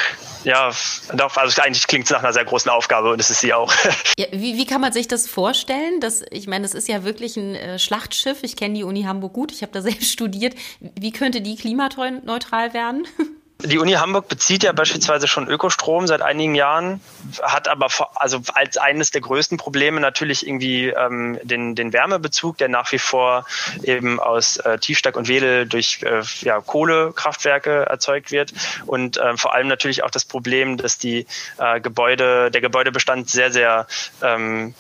Ja, 0.45 0.71
doch, 1.15 1.37
also 1.37 1.63
eigentlich 1.63 1.87
klingt 1.87 2.05
es 2.05 2.11
nach 2.11 2.23
einer 2.23 2.33
sehr 2.33 2.45
großen 2.45 2.71
Aufgabe 2.71 3.13
und 3.13 3.21
es 3.21 3.31
ist 3.31 3.41
sie 3.41 3.53
auch. 3.53 3.73
Ja, 4.19 4.27
wie, 4.33 4.57
wie 4.57 4.67
kann 4.67 4.81
man 4.81 4.93
sich 4.93 5.09
das 5.09 5.27
vorstellen? 5.29 6.01
Das, 6.01 6.23
ich 6.31 6.47
meine, 6.47 6.67
es 6.67 6.75
ist 6.75 6.89
ja 6.89 7.05
wirklich 7.05 7.37
ein 7.37 7.55
äh, 7.55 7.79
Schlachtschiff. 7.79 8.43
Ich 8.43 8.57
kenne 8.57 8.75
die 8.75 8.85
Uni 8.85 9.05
Hamburg 9.05 9.33
gut, 9.33 9.53
ich 9.53 9.63
habe 9.63 9.73
da 9.73 9.81
selbst 9.83 10.11
studiert. 10.11 10.55
Wie 10.81 11.13
könnte 11.13 11.41
die 11.41 11.57
klimaneutral 11.57 12.75
werden? 12.75 13.07
Die 13.63 13.79
Uni 13.79 13.93
Hamburg 13.93 14.29
bezieht 14.29 14.63
ja 14.63 14.73
beispielsweise 14.73 15.29
schon 15.29 15.49
Ökostrom 15.49 16.07
seit 16.07 16.23
einigen 16.23 16.55
Jahren, 16.55 17.01
hat 17.43 17.69
aber 17.69 17.89
also 18.15 18.41
als 18.55 18.79
eines 18.79 19.11
der 19.11 19.21
größten 19.21 19.59
Probleme 19.59 20.01
natürlich 20.01 20.47
irgendwie 20.47 20.89
ähm, 20.89 21.39
den, 21.43 21.75
den 21.75 21.93
Wärmebezug, 21.93 22.59
der 22.59 22.69
nach 22.69 22.91
wie 22.93 22.99
vor 22.99 23.45
eben 23.83 24.19
aus 24.19 24.57
äh, 24.59 24.79
Tiefstack 24.79 25.17
und 25.17 25.29
Wedel 25.29 25.67
durch 25.67 26.03
äh, 26.03 26.23
ja, 26.41 26.61
Kohlekraftwerke 26.61 27.87
erzeugt 27.87 28.31
wird. 28.31 28.53
Und 28.87 29.19
äh, 29.19 29.37
vor 29.37 29.55
allem 29.55 29.69
natürlich 29.69 30.03
auch 30.03 30.11
das 30.11 30.25
Problem, 30.25 30.77
dass 30.77 30.99
die 30.99 31.27
äh, 31.59 31.81
Gebäude, 31.81 32.51
der 32.51 32.61
Gebäudebestand 32.61 33.29
sehr, 33.29 33.53
sehr 33.53 33.87
ähm, 34.23 34.75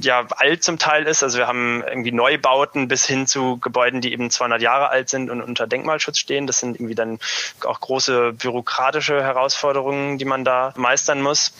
ja 0.00 0.26
alt 0.36 0.62
zum 0.62 0.78
Teil 0.78 1.06
ist. 1.06 1.22
Also 1.22 1.38
wir 1.38 1.46
haben 1.46 1.82
irgendwie 1.86 2.12
Neubauten 2.12 2.88
bis 2.88 3.06
hin 3.06 3.26
zu 3.26 3.58
Gebäuden, 3.58 4.00
die 4.00 4.12
eben 4.12 4.30
200 4.30 4.62
Jahre 4.62 4.88
alt 4.88 5.08
sind 5.08 5.30
und 5.30 5.42
unter 5.42 5.66
Denkmalschutz 5.66 6.18
stehen. 6.18 6.46
Das 6.46 6.60
sind 6.60 6.76
irgendwie 6.76 6.94
dann 6.94 7.18
auch 7.64 7.80
große 7.80 8.32
bürokratische 8.34 9.22
Herausforderungen, 9.22 10.18
die 10.18 10.24
man 10.24 10.44
da 10.44 10.72
meistern 10.76 11.22
muss 11.22 11.52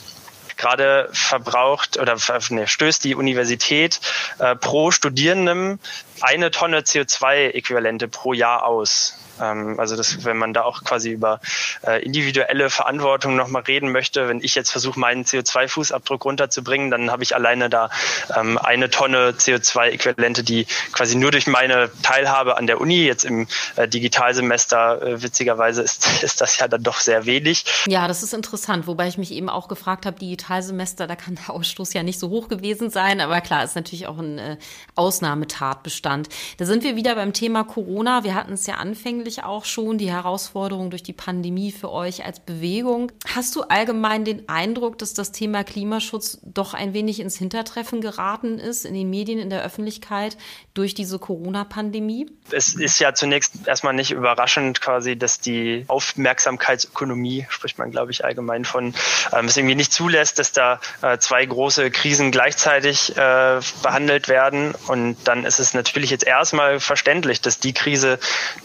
gerade 0.60 1.08
verbraucht 1.12 1.98
oder 1.98 2.16
ne, 2.50 2.68
stößt 2.68 3.02
die 3.02 3.14
Universität 3.14 3.98
äh, 4.38 4.54
pro 4.54 4.90
Studierendem 4.90 5.78
eine 6.20 6.50
Tonne 6.50 6.80
CO2-Äquivalente 6.80 8.08
pro 8.08 8.32
Jahr 8.32 8.66
aus. 8.66 9.16
Ähm, 9.40 9.78
also 9.78 9.96
das, 9.96 10.24
wenn 10.24 10.36
man 10.36 10.52
da 10.52 10.62
auch 10.62 10.84
quasi 10.84 11.10
über 11.10 11.40
äh, 11.86 12.02
individuelle 12.04 12.70
Verantwortung 12.70 13.36
nochmal 13.36 13.62
reden 13.62 13.92
möchte, 13.92 14.28
wenn 14.28 14.42
ich 14.42 14.54
jetzt 14.54 14.70
versuche, 14.70 14.98
meinen 14.98 15.24
CO2-Fußabdruck 15.24 16.22
runterzubringen, 16.22 16.90
dann 16.90 17.10
habe 17.10 17.22
ich 17.22 17.34
alleine 17.34 17.70
da 17.70 17.90
ähm, 18.36 18.58
eine 18.58 18.90
Tonne 18.90 19.32
CO2-Äquivalente, 19.32 20.42
die 20.42 20.66
quasi 20.92 21.16
nur 21.16 21.30
durch 21.30 21.46
meine 21.46 21.90
Teilhabe 22.02 22.56
an 22.56 22.66
der 22.66 22.80
Uni, 22.80 23.04
jetzt 23.04 23.24
im 23.24 23.46
äh, 23.76 23.88
Digitalsemester, 23.88 25.02
äh, 25.02 25.22
witzigerweise 25.22 25.82
ist, 25.82 26.06
ist 26.22 26.40
das 26.40 26.58
ja 26.58 26.68
dann 26.68 26.82
doch 26.82 27.00
sehr 27.00 27.26
wenig. 27.26 27.64
Ja, 27.86 28.08
das 28.08 28.22
ist 28.22 28.34
interessant, 28.34 28.86
wobei 28.86 29.08
ich 29.08 29.18
mich 29.18 29.32
eben 29.32 29.48
auch 29.48 29.68
gefragt 29.68 30.06
habe, 30.06 30.18
Digitalsemester, 30.18 31.06
da 31.06 31.16
kann 31.16 31.36
der 31.36 31.54
Ausstoß 31.54 31.94
ja 31.94 32.02
nicht 32.02 32.18
so 32.18 32.28
hoch 32.28 32.48
gewesen 32.48 32.90
sein, 32.90 33.20
aber 33.20 33.40
klar, 33.40 33.64
ist 33.64 33.76
natürlich 33.76 34.06
auch 34.06 34.18
ein 34.18 34.38
äh, 34.38 34.56
Ausnahmetatbestand. 36.10 36.28
Da 36.58 36.64
sind 36.64 36.84
wir 36.84 36.96
wieder 36.96 37.14
beim 37.14 37.32
Thema 37.32 37.64
Corona. 37.64 38.24
Wir 38.24 38.34
hatten 38.34 38.52
es 38.52 38.66
ja 38.66 38.74
anfänglich 38.74 39.44
auch 39.44 39.64
schon 39.64 39.98
die 39.98 40.10
Herausforderung 40.10 40.90
durch 40.90 41.02
die 41.02 41.12
Pandemie 41.12 41.72
für 41.72 41.90
euch 41.90 42.24
als 42.24 42.40
Bewegung. 42.40 43.12
Hast 43.34 43.56
du 43.56 43.62
allgemein 43.62 44.24
den 44.24 44.48
Eindruck, 44.48 44.98
dass 44.98 45.14
das 45.14 45.32
Thema 45.32 45.64
Klimaschutz 45.64 46.38
doch 46.42 46.74
ein 46.74 46.94
wenig 46.94 47.20
ins 47.20 47.36
Hintertreffen 47.36 48.00
geraten 48.00 48.58
ist 48.58 48.84
in 48.84 48.94
den 48.94 49.10
Medien, 49.10 49.38
in 49.38 49.50
der 49.50 49.62
Öffentlichkeit 49.62 50.36
durch 50.74 50.94
diese 50.94 51.18
Corona-Pandemie? 51.18 52.26
Es 52.50 52.74
ist 52.74 52.98
ja 52.98 53.14
zunächst 53.14 53.66
erstmal 53.66 53.94
nicht 53.94 54.10
überraschend 54.10 54.80
quasi, 54.80 55.16
dass 55.16 55.40
die 55.40 55.84
Aufmerksamkeitsökonomie, 55.88 57.46
spricht 57.48 57.78
man 57.78 57.90
glaube 57.90 58.10
ich 58.10 58.24
allgemein 58.24 58.64
von, 58.64 58.94
ähm, 59.32 59.46
es 59.46 59.56
irgendwie 59.56 59.74
nicht 59.74 59.92
zulässt, 59.92 60.38
dass 60.38 60.52
da 60.52 60.80
äh, 61.02 61.18
zwei 61.18 61.44
große 61.44 61.90
Krisen 61.90 62.30
gleichzeitig 62.30 63.16
äh, 63.16 63.60
behandelt 63.82 64.28
werden. 64.28 64.74
Und 64.86 65.16
dann 65.24 65.44
ist 65.44 65.60
es 65.60 65.74
natürlich 65.74 65.99
jetzt 66.08 66.26
erstmal 66.26 66.80
verständlich, 66.80 67.42
dass 67.42 67.58
die 67.58 67.74
Krise, 67.74 68.18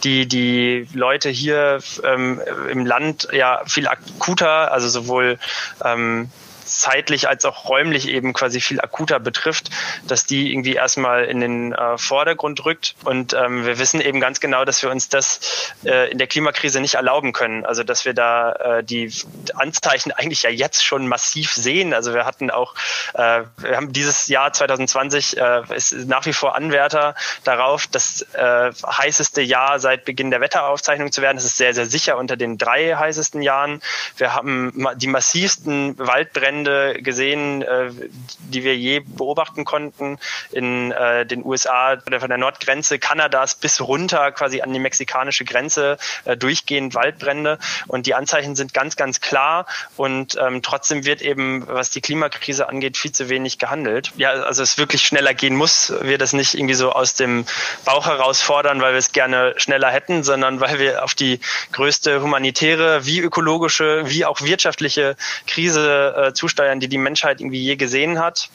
die 0.04 0.28
die 0.28 0.46
die 0.46 0.88
Leute 0.94 1.30
hier 1.30 1.80
ähm, 2.04 2.42
im 2.70 2.86
Land 2.86 3.28
ja 3.32 3.62
viel 3.66 3.88
akuter, 3.88 4.72
also 4.72 4.88
sowohl 4.88 5.38
ähm, 5.84 6.30
zeitlich 6.80 7.28
als 7.28 7.46
auch 7.46 7.70
räumlich 7.70 8.08
eben 8.10 8.34
quasi 8.34 8.60
viel 8.62 8.82
akuter 8.82 9.20
betrifft, 9.20 9.70
dass 10.08 10.26
die 10.26 10.52
irgendwie 10.52 10.76
erstmal 10.76 11.26
in 11.26 11.40
den 11.40 11.74
äh, 11.74 11.98
Vordergrund 11.98 12.66
rückt. 12.66 12.96
Und 13.04 13.34
ähm, 13.34 13.66
wir 13.66 13.80
wissen 13.80 14.02
eben 14.02 14.20
ganz 14.20 14.40
genau, 14.40 14.66
dass 14.66 14.82
wir 14.84 14.92
uns 14.92 15.10
das 15.10 15.74
äh, 15.86 16.12
in 16.12 16.18
der 16.18 16.28
Klimakrise 16.28 16.82
nicht 16.82 16.96
erlauben 16.96 17.34
können. 17.34 17.66
Also 17.66 17.84
dass 17.84 18.06
wir 18.06 18.14
da 18.14 18.52
äh, 18.54 18.84
die 18.84 19.12
Anzeichen 19.56 20.12
eigentlich 20.12 20.44
ja 20.44 20.50
jetzt 20.50 20.86
schon 20.86 21.08
massiv 21.08 21.54
sehen. 21.54 21.94
Also 21.94 22.14
wir 22.14 22.26
hatten 22.26 22.52
auch, 22.52 22.76
äh, 23.14 23.44
wir 23.58 23.76
haben 23.76 23.94
dieses 23.94 24.28
Jahr 24.28 24.52
2020 24.54 25.38
äh, 25.38 25.62
ist 25.76 25.94
nach 26.08 26.26
wie 26.26 26.34
vor 26.34 26.56
Anwärter 26.56 27.16
darauf, 27.44 27.88
das 27.88 28.22
äh, 28.34 28.72
heißeste 28.86 29.42
Jahr 29.42 29.80
seit 29.80 30.06
Beginn 30.06 30.32
der 30.32 30.42
Wetteraufzeichnung 30.42 31.12
zu 31.12 31.22
werden. 31.22 31.38
Das 31.38 31.46
ist 31.46 31.58
sehr, 31.58 31.74
sehr 31.74 31.86
sicher 31.86 32.18
unter 32.18 32.38
den 32.38 32.58
drei 32.58 32.96
heißesten 32.96 33.42
Jahren. 33.42 33.82
Wir 34.18 34.34
haben 34.34 34.88
die 34.98 35.08
massivsten 35.08 35.98
Waldbrände 35.98 36.65
Waldbrände 36.66 37.02
gesehen, 37.02 37.62
äh, 37.62 37.92
die 38.40 38.64
wir 38.64 38.76
je 38.76 39.00
beobachten 39.00 39.66
konnten 39.66 40.18
in 40.52 40.92
äh, 40.92 41.26
den 41.26 41.46
USA 41.46 41.98
von 41.98 42.30
der 42.30 42.38
Nordgrenze 42.38 43.00
Kanadas 43.00 43.56
bis 43.56 43.82
runter 43.82 44.32
quasi 44.32 44.62
an 44.62 44.74
die 44.74 44.80
mexikanische 44.80 45.46
Grenze 45.46 45.98
äh, 46.26 46.36
durchgehend 46.38 46.96
Waldbrände. 46.96 47.60
Und 47.88 48.06
die 48.06 48.14
Anzeichen 48.14 48.56
sind 48.56 48.74
ganz, 48.74 48.96
ganz 48.96 49.22
klar. 49.22 49.66
Und 49.96 50.38
ähm, 50.42 50.62
trotzdem 50.62 51.06
wird 51.06 51.22
eben, 51.22 51.68
was 51.68 51.90
die 51.92 52.02
Klimakrise 52.02 52.68
angeht, 52.68 52.98
viel 52.98 53.12
zu 53.12 53.30
wenig 53.30 53.60
gehandelt. 53.60 54.12
Ja, 54.18 54.32
also 54.32 54.64
es 54.64 54.78
wirklich 54.78 55.02
schneller 55.02 55.34
gehen 55.34 55.56
muss, 55.56 55.94
wir 56.02 56.18
das 56.18 56.34
nicht 56.34 56.56
irgendwie 56.56 56.74
so 56.74 56.92
aus 56.92 57.14
dem 57.14 57.46
Bauch 57.86 58.06
herausfordern, 58.06 58.82
weil 58.82 58.94
wir 58.94 59.00
es 59.00 59.12
gerne 59.12 59.54
schneller 59.58 59.90
hätten, 59.90 60.24
sondern 60.24 60.60
weil 60.60 60.80
wir 60.80 61.04
auf 61.04 61.14
die 61.14 61.40
größte 61.72 62.22
humanitäre 62.22 63.06
wie 63.06 63.20
ökologische 63.20 64.04
wie 64.06 64.26
auch 64.26 64.42
wirtschaftliche 64.42 65.16
Krise 65.48 66.16
äh, 66.16 66.34
zusteuern, 66.56 66.80
die 66.80 66.88
die 66.88 66.98
Menschheit 66.98 67.42
irgendwie 67.42 67.62
je 67.62 67.76
gesehen 67.76 68.20
hat. 68.20 68.50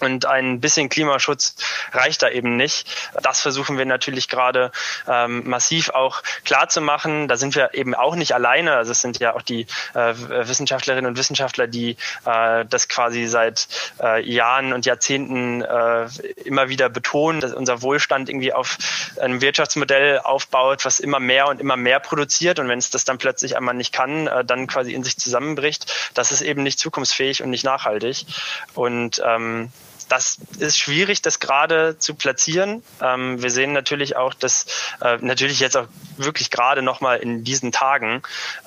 Und 0.00 0.26
ein 0.26 0.60
bisschen 0.60 0.88
Klimaschutz 0.88 1.54
reicht 1.92 2.22
da 2.22 2.28
eben 2.28 2.56
nicht. 2.56 2.88
Das 3.22 3.40
versuchen 3.40 3.78
wir 3.78 3.86
natürlich 3.86 4.28
gerade 4.28 4.70
ähm, 5.06 5.48
massiv 5.48 5.90
auch 5.90 6.22
klar 6.44 6.68
zu 6.68 6.80
machen. 6.80 7.28
Da 7.28 7.36
sind 7.36 7.54
wir 7.54 7.74
eben 7.74 7.94
auch 7.94 8.14
nicht 8.14 8.34
alleine. 8.34 8.74
Also 8.74 8.92
es 8.92 9.00
sind 9.00 9.18
ja 9.18 9.34
auch 9.34 9.42
die 9.42 9.66
äh, 9.94 10.14
Wissenschaftlerinnen 10.16 11.10
und 11.10 11.18
Wissenschaftler, 11.18 11.66
die 11.66 11.96
äh, 12.24 12.64
das 12.68 12.88
quasi 12.88 13.26
seit 13.26 13.68
äh, 14.02 14.22
Jahren 14.28 14.72
und 14.72 14.86
Jahrzehnten 14.86 15.62
äh, 15.62 16.06
immer 16.44 16.68
wieder 16.68 16.88
betonen, 16.88 17.40
dass 17.40 17.52
unser 17.52 17.82
Wohlstand 17.82 18.28
irgendwie 18.28 18.52
auf 18.52 18.78
einem 19.20 19.40
Wirtschaftsmodell 19.40 20.20
aufbaut, 20.20 20.84
was 20.84 21.00
immer 21.00 21.20
mehr 21.20 21.48
und 21.48 21.60
immer 21.60 21.76
mehr 21.76 22.00
produziert. 22.00 22.58
Und 22.58 22.68
wenn 22.68 22.78
es 22.78 22.90
das 22.90 23.04
dann 23.04 23.18
plötzlich 23.18 23.56
einmal 23.56 23.74
nicht 23.74 23.92
kann, 23.92 24.26
äh, 24.26 24.44
dann 24.44 24.66
quasi 24.66 24.92
in 24.92 25.02
sich 25.02 25.16
zusammenbricht, 25.16 25.92
das 26.14 26.32
ist 26.32 26.40
eben 26.40 26.62
nicht 26.62 26.78
zukunftsfähig 26.78 27.42
und 27.42 27.50
nicht 27.50 27.64
nachhaltig. 27.64 28.26
Und 28.74 29.22
ähm, 29.24 29.72
das 30.08 30.38
ist 30.58 30.78
schwierig, 30.78 31.22
das 31.22 31.40
gerade 31.40 31.98
zu 31.98 32.14
platzieren. 32.14 32.82
Ähm, 33.02 33.42
wir 33.42 33.50
sehen 33.50 33.72
natürlich 33.72 34.16
auch, 34.16 34.34
dass 34.34 34.66
äh, 35.00 35.18
natürlich 35.20 35.60
jetzt 35.60 35.76
auch 35.76 35.86
wirklich 36.16 36.50
gerade 36.50 36.82
nochmal 36.82 37.18
in 37.18 37.44
diesen 37.44 37.72
Tagen 37.72 38.22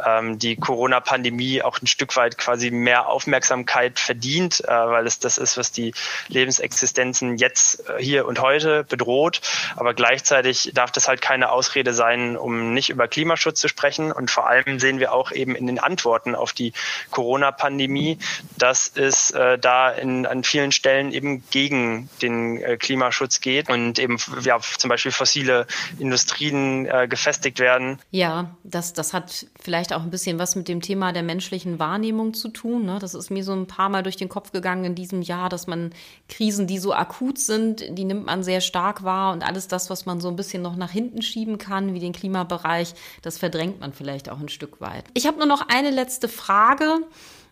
ähm, 0.06 0.40
die 0.40 0.56
Corona-Pandemie 0.56 1.62
auch 1.62 1.82
ein 1.82 1.88
Stück 1.88 2.16
weit 2.16 2.38
quasi 2.38 2.72
mehr 2.72 3.08
Aufmerksamkeit 3.08 4.00
verdient, 4.00 4.62
äh, 4.62 4.68
weil 4.68 5.08
es 5.08 5.20
das 5.20 5.38
ist, 5.38 5.58
was 5.58 5.72
die 5.72 5.94
Lebensexistenzen 6.28 7.38
jetzt 7.38 7.90
äh, 7.90 8.02
hier 8.02 8.28
und 8.28 8.40
heute 8.40 8.84
bedroht. 8.84 9.42
Aber 9.76 9.94
gleichzeitig 9.94 10.72
darf 10.74 10.92
das 10.92 11.08
halt 11.08 11.22
keine 11.22 11.52
Ausrede 11.52 11.94
sein, 11.94 12.38
um 12.38 12.74
nicht 12.74 12.90
über 12.90 13.08
Klimaschutz 13.08 13.60
zu 13.60 13.68
sprechen. 13.68 14.12
Und 14.12 14.32
vor 14.32 14.48
allem 14.48 14.80
sehen 14.80 15.00
wir 15.00 15.14
auch 15.14 15.32
eben 15.32 15.56
in 15.56 15.68
den 15.68 15.80
Antworten 15.80 16.36
auf 16.36 16.54
die 16.54 16.74
Corona-Pandemie, 17.12 18.18
dass 18.58 18.92
es 18.96 19.32
äh, 19.32 19.58
da 19.58 19.90
in, 19.90 20.26
an 20.26 20.44
vielen 20.44 20.72
Stellen 20.72 21.12
eben 21.12 21.31
gegen 21.52 22.10
den 22.22 22.58
äh, 22.58 22.78
Klimaschutz 22.78 23.42
geht 23.42 23.70
und 23.70 24.00
eben 24.00 24.18
ja, 24.44 24.60
zum 24.60 24.90
Beispiel 24.90 25.12
fossile 25.12 25.68
Industrien 26.00 26.86
äh, 26.86 27.08
gefestigt 27.08 27.60
werden. 27.60 28.00
Ja, 28.12 28.56
das, 28.64 28.94
das 28.94 29.14
hat 29.14 29.46
vielleicht 29.60 29.94
auch 29.94 30.02
ein 30.02 30.10
bisschen 30.10 30.40
was 30.40 30.56
mit 30.56 30.68
dem 30.68 30.82
Thema 30.82 31.14
der 31.14 31.24
menschlichen 31.24 31.80
Wahrnehmung 31.80 32.34
zu 32.34 32.50
tun. 32.50 32.86
Ne? 32.86 33.00
Das 33.00 33.14
ist 33.14 33.30
mir 33.30 33.44
so 33.44 33.54
ein 33.54 33.68
paar 33.68 33.90
Mal 33.90 34.04
durch 34.04 34.18
den 34.18 34.30
Kopf 34.30 34.52
gegangen 34.52 34.86
in 34.86 34.96
diesem 34.96 35.22
Jahr, 35.22 35.50
dass 35.50 35.68
man 35.68 35.94
Krisen, 36.30 36.68
die 36.68 36.80
so 36.80 36.94
akut 36.94 37.38
sind, 37.38 37.86
die 37.98 38.06
nimmt 38.06 38.26
man 38.26 38.44
sehr 38.44 38.62
stark 38.62 39.04
wahr 39.04 39.34
und 39.34 39.44
alles 39.44 39.68
das, 39.68 39.90
was 39.90 40.06
man 40.06 40.20
so 40.20 40.28
ein 40.28 40.36
bisschen 40.36 40.62
noch 40.62 40.76
nach 40.76 40.92
hinten 40.92 41.22
schieben 41.22 41.58
kann, 41.58 41.94
wie 41.94 42.00
den 42.00 42.14
Klimabereich, 42.14 42.94
das 43.22 43.38
verdrängt 43.38 43.80
man 43.80 43.94
vielleicht 43.94 44.30
auch 44.30 44.40
ein 44.40 44.50
Stück 44.50 44.82
weit. 44.82 45.06
Ich 45.14 45.28
habe 45.28 45.38
nur 45.38 45.48
noch 45.48 45.68
eine 45.68 45.92
letzte 45.92 46.28
Frage. 46.28 47.00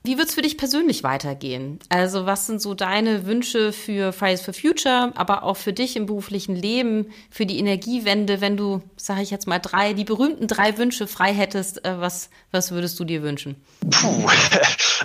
Wie 0.02 0.18
wird 0.18 0.30
es 0.30 0.36
für 0.36 0.42
dich 0.42 0.58
persönlich 0.58 1.04
weitergehen? 1.04 1.80
Also 1.90 2.26
was 2.26 2.48
sind 2.48 2.62
so 2.62 2.74
deine 2.74 3.26
Wünsche 3.26 3.74
für 3.74 4.14
Fridays 4.14 4.42
for 4.42 4.54
Future, 4.54 5.12
aber 5.16 5.44
auch 5.44 5.58
für 5.58 5.74
dich 5.74 5.98
im 5.98 6.06
beruflichen 6.06 6.56
Leben, 6.56 7.12
für 7.30 7.46
die 7.46 7.60
Energiewende, 7.60 8.40
wenn 8.40 8.56
du, 8.56 8.82
sage 8.96 9.22
ich 9.22 9.30
jetzt 9.30 9.46
mal, 9.46 9.60
drei, 9.60 9.92
die 9.92 10.06
berühmten 10.06 10.48
drei 10.48 10.78
Wünsche 10.78 11.06
frei 11.06 11.34
hättest, 11.34 11.84
äh, 11.84 12.00
was, 12.00 12.30
was 12.52 12.72
würdest 12.72 12.98
du 13.00 13.04
dir 13.04 13.24
wünschen? 13.24 13.56
Puh. 13.90 14.30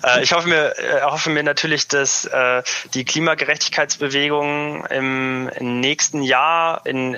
Äh, 0.03 0.25
ich 0.25 0.33
hoffe 0.33 0.49
mir, 0.49 0.77
äh, 0.77 1.03
hoffe 1.03 1.31
mir 1.31 1.45
natürlich, 1.45 1.87
dass 1.87 2.29
die 2.95 3.05
Klimagerechtigkeitsbewegung 3.05 4.85
im, 4.87 5.45
nächsten 5.81 6.21
Jahr 6.21 6.85
in 6.85 7.17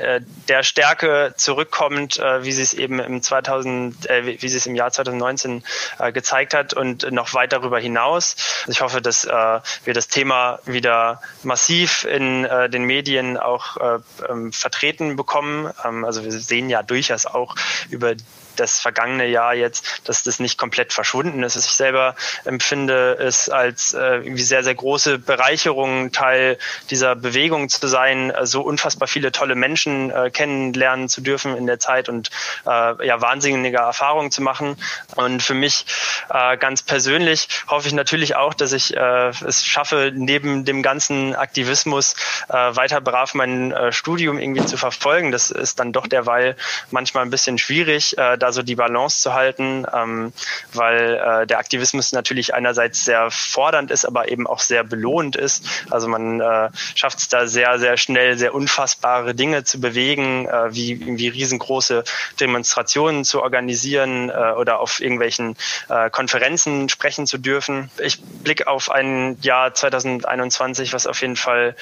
der 0.49 0.63
Stärke 0.63 1.33
zurückkommt, 1.37 2.19
wie 2.19 2.53
sie 2.53 2.63
es 2.63 2.75
eben 2.75 3.01
im 3.01 3.23
2000, 3.23 4.09
wie 4.23 4.49
sie 4.49 4.59
es 4.59 4.67
im 4.67 4.75
Jahr 4.75 4.93
2019 4.93 5.65
gezeigt 6.13 6.53
hat 6.53 6.75
und 6.75 7.11
noch 7.11 7.33
weiter 7.33 7.63
darüber 7.67 7.81
hinaus. 7.81 8.37
Ich 8.69 8.81
hoffe, 8.81 9.03
dass 9.03 9.25
äh, 9.25 9.61
wir 9.85 9.95
das 9.95 10.09
Thema 10.09 10.61
wieder 10.65 11.21
massiv 11.43 12.05
in 12.05 12.45
äh, 12.45 12.71
den 12.71 12.85
Medien 12.85 13.37
auch 13.37 13.77
äh, 13.77 13.99
ähm, 14.29 14.53
vertreten 14.53 15.17
bekommen. 15.17 15.71
Ähm, 15.85 16.05
also 16.05 16.23
wir 16.25 16.33
sehen 16.33 16.71
ja 16.71 16.83
durchaus 16.83 17.27
auch 17.27 17.57
über 17.91 18.15
das 18.57 18.81
vergangene 18.81 19.27
Jahr 19.27 19.55
jetzt, 19.55 20.03
dass 20.05 20.23
das 20.23 20.41
nicht 20.41 20.59
komplett 20.59 20.93
verschwunden 20.93 21.43
ist. 21.43 21.57
Ich 21.57 21.65
selber 21.65 22.15
empfinde, 22.45 23.17
es 23.21 23.49
als 23.49 23.95
äh, 23.95 24.21
wie 24.25 24.43
sehr, 24.43 24.65
sehr 24.65 24.75
große 24.75 25.19
Bereicherung, 25.19 26.13
Teil 26.13 26.59
dieser 26.91 27.15
Bewegung 27.15 27.69
zu 27.69 27.87
sein, 27.87 28.31
äh, 28.31 28.47
so 28.47 28.63
unfassbar 28.63 29.09
viele 29.09 29.33
tolle 29.33 29.55
Menschen 29.55 30.11
äh, 30.11 30.31
kennenlernen 30.31 31.09
zu 31.09 31.21
dürfen 31.21 31.57
in 31.57 31.67
der 31.67 31.79
Zeit 31.79 32.09
und 32.09 32.31
äh, 32.67 33.07
ja, 33.07 33.21
wahnsinnige 33.21 33.79
Erfahrungen 33.79 34.31
zu 34.31 34.43
machen. 34.43 34.77
Und 35.15 35.43
für 35.43 35.55
mich 35.55 35.87
äh, 36.31 36.57
ganz 36.57 36.83
persönlich 36.83 37.49
hoffe 37.69 37.89
ich 37.89 37.95
natürlich 37.95 38.37
auch, 38.37 38.55
dass 38.55 38.73
ich 38.73 38.97
äh, 38.97 39.29
es 39.47 39.65
schaffe, 39.65 40.13
neben 40.15 40.65
dem 40.65 40.83
ganzen 40.83 41.35
Aktivismus 41.35 42.15
äh, 42.49 42.55
weiter 42.55 43.01
brav 43.01 43.35
mein 43.35 43.73
äh, 43.73 43.93
Studium 43.93 44.39
irgendwie 44.39 44.65
zu 44.65 44.77
verfolgen. 44.77 45.33
Das 45.33 45.51
ist 45.51 45.79
dann 45.79 45.93
doch 45.93 46.07
derweil 46.07 46.57
manchmal 46.91 47.25
ein 47.25 47.31
bisschen 47.31 47.59
schwierig. 47.59 48.17
Äh, 48.19 48.39
da 48.47 48.53
so 48.53 48.63
die 48.63 48.77
Balance 48.77 49.21
zu 49.21 49.35
halten, 49.35 49.87
ähm, 49.93 50.33
weil 50.73 51.15
äh, 51.15 51.47
der 51.47 51.59
Aktivismus 51.59 52.13
natürlich 52.13 52.55
einerseits 52.55 53.05
sehr 53.05 53.31
fordernd 53.31 53.91
ist, 53.91 54.05
aber 54.05 54.31
eben 54.31 54.47
auch 54.47 54.61
sehr 54.61 54.85
belohnt 54.85 55.37
ist. 55.37 55.65
Also 55.91 56.07
man 56.09 56.41
äh, 56.41 56.71
schafft 56.95 57.19
es 57.19 57.29
da 57.29 57.47
sehr, 57.47 57.79
sehr 57.79 57.97
schnell, 57.97 58.39
sehr 58.39 58.55
unfassbare 58.55 59.35
Dinge 59.35 59.65
zu 59.65 59.81
bewegen, 59.81 60.47
äh, 60.47 60.75
wie 60.75 60.93
irgendwie 60.93 61.29
riesengroße 61.29 62.05
Demonstrationen 62.41 63.25
zu 63.25 63.43
organisieren 63.43 64.31
äh, 64.31 64.53
oder 64.57 64.81
auf 64.81 65.01
irgendwelchen 65.01 65.57
äh, 65.89 66.09
Konferenzen 66.11 66.89
sprechen 66.89 67.27
zu 67.27 67.39
dürfen. 67.39 67.91
Ich 67.99 68.23
blicke 68.23 68.69
auf 68.69 68.91
ein 68.91 69.39
Jahr 69.43 69.75
2021, 69.75 70.93
was 70.93 71.07
auf 71.07 71.21
jeden 71.21 71.37
Fall 71.37 71.75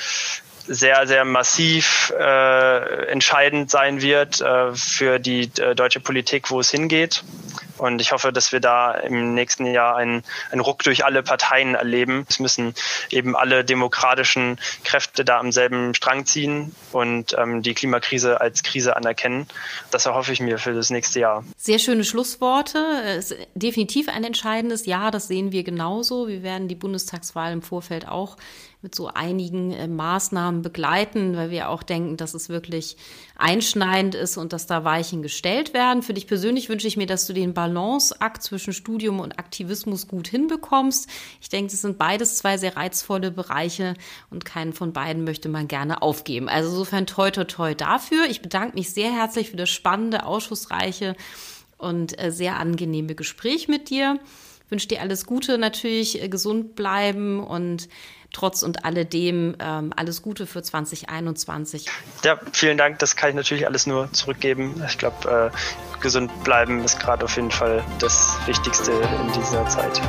sehr, 0.66 1.06
sehr 1.06 1.24
massiv 1.24 2.12
äh, 2.18 3.06
entscheidend 3.06 3.70
sein 3.70 4.00
wird 4.00 4.40
äh, 4.40 4.74
für 4.74 5.18
die 5.18 5.50
äh, 5.58 5.74
deutsche 5.74 6.00
Politik, 6.00 6.50
wo 6.50 6.60
es 6.60 6.70
hingeht. 6.70 7.22
Und 7.76 8.00
ich 8.00 8.12
hoffe, 8.12 8.32
dass 8.32 8.52
wir 8.52 8.60
da 8.60 8.92
im 8.92 9.34
nächsten 9.34 9.66
Jahr 9.66 9.96
einen, 9.96 10.22
einen 10.50 10.60
Ruck 10.60 10.82
durch 10.84 11.04
alle 11.04 11.22
Parteien 11.22 11.74
erleben. 11.74 12.24
Es 12.28 12.38
müssen 12.38 12.74
eben 13.10 13.34
alle 13.34 13.64
demokratischen 13.64 14.58
Kräfte 14.84 15.24
da 15.24 15.38
am 15.38 15.50
selben 15.50 15.94
Strang 15.94 16.24
ziehen 16.24 16.74
und 16.92 17.34
ähm, 17.36 17.62
die 17.62 17.74
Klimakrise 17.74 18.40
als 18.40 18.62
Krise 18.62 18.96
anerkennen. 18.96 19.48
Das 19.90 20.06
erhoffe 20.06 20.32
ich 20.32 20.40
mir 20.40 20.58
für 20.58 20.72
das 20.72 20.90
nächste 20.90 21.20
Jahr. 21.20 21.44
Sehr 21.56 21.78
schöne 21.78 22.04
Schlussworte. 22.04 22.78
Es 23.04 23.32
ist 23.32 23.46
definitiv 23.54 24.08
ein 24.08 24.24
entscheidendes 24.24 24.86
Jahr. 24.86 25.10
Das 25.10 25.26
sehen 25.26 25.50
wir 25.50 25.64
genauso. 25.64 26.28
Wir 26.28 26.42
werden 26.42 26.68
die 26.68 26.76
Bundestagswahl 26.76 27.52
im 27.52 27.62
Vorfeld 27.62 28.06
auch 28.06 28.36
mit 28.84 28.94
so 28.94 29.08
einigen 29.08 29.72
äh, 29.72 29.88
Maßnahmen 29.88 30.60
begleiten, 30.60 31.34
weil 31.36 31.48
wir 31.48 31.70
auch 31.70 31.82
denken, 31.82 32.18
dass 32.18 32.34
es 32.34 32.50
wirklich 32.50 32.98
einschneidend 33.34 34.14
ist 34.14 34.36
und 34.36 34.52
dass 34.52 34.66
da 34.66 34.84
Weichen 34.84 35.22
gestellt 35.22 35.72
werden. 35.72 36.02
Für 36.02 36.12
dich 36.12 36.26
persönlich 36.26 36.68
wünsche 36.68 36.86
ich 36.86 36.98
mir, 36.98 37.06
dass 37.06 37.26
du 37.26 37.32
den 37.32 37.54
Balanceakt 37.54 38.42
zwischen 38.42 38.74
Studium 38.74 39.20
und 39.20 39.38
Aktivismus 39.38 40.06
gut 40.06 40.28
hinbekommst. 40.28 41.08
Ich 41.40 41.48
denke, 41.48 41.72
es 41.72 41.80
sind 41.80 41.96
beides 41.96 42.36
zwei 42.36 42.58
sehr 42.58 42.76
reizvolle 42.76 43.30
Bereiche 43.30 43.94
und 44.28 44.44
keinen 44.44 44.74
von 44.74 44.92
beiden 44.92 45.24
möchte 45.24 45.48
man 45.48 45.66
gerne 45.66 46.02
aufgeben. 46.02 46.50
Also 46.50 46.68
insofern 46.68 47.06
toi 47.06 47.30
toi 47.30 47.44
toi 47.44 47.74
dafür. 47.74 48.26
Ich 48.28 48.42
bedanke 48.42 48.76
mich 48.76 48.90
sehr 48.90 49.10
herzlich 49.10 49.48
für 49.48 49.56
das 49.56 49.70
spannende, 49.70 50.26
ausschussreiche 50.26 51.16
und 51.78 52.22
äh, 52.22 52.30
sehr 52.30 52.58
angenehme 52.58 53.14
Gespräch 53.14 53.66
mit 53.66 53.88
dir. 53.88 54.20
Ich 54.64 54.70
wünsche 54.70 54.88
dir 54.88 55.02
alles 55.02 55.26
Gute 55.26 55.58
natürlich, 55.58 56.22
äh, 56.22 56.28
gesund 56.28 56.74
bleiben 56.74 57.44
und 57.44 57.88
trotz 58.32 58.62
und 58.62 58.84
alledem 58.84 59.54
ähm, 59.60 59.92
alles 59.94 60.22
Gute 60.22 60.46
für 60.46 60.62
2021. 60.62 61.86
Ja, 62.24 62.40
vielen 62.52 62.78
Dank. 62.78 62.98
Das 62.98 63.14
kann 63.14 63.30
ich 63.30 63.36
natürlich 63.36 63.66
alles 63.66 63.86
nur 63.86 64.10
zurückgeben. 64.12 64.82
Ich 64.88 64.98
glaube, 64.98 65.52
äh, 65.52 66.00
gesund 66.00 66.30
bleiben 66.44 66.82
ist 66.82 66.98
gerade 66.98 67.24
auf 67.24 67.36
jeden 67.36 67.50
Fall 67.50 67.84
das 67.98 68.36
Wichtigste 68.46 68.90
in 68.90 69.32
dieser 69.32 69.68
Zeit. 69.68 70.00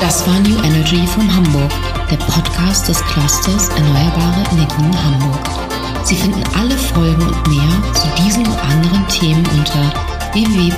Das 0.00 0.26
war 0.28 0.38
New 0.40 0.62
Energy 0.62 1.06
von 1.06 1.34
Hamburg, 1.34 1.72
der 2.10 2.18
Podcast 2.18 2.86
des 2.86 3.02
Clusters 3.06 3.70
Erneuerbare 3.70 4.44
Energien 4.52 5.04
Hamburg. 5.04 6.06
Sie 6.06 6.16
finden 6.16 6.44
alle 6.54 6.76
Folgen 6.76 7.26
und 7.26 7.48
mehr 7.48 7.94
zu 7.94 8.22
diesen 8.22 8.46
und 8.46 8.58
anderen 8.58 9.08
Themen 9.08 9.44
unter 9.46 10.15
www.eehh.de. 10.36 10.76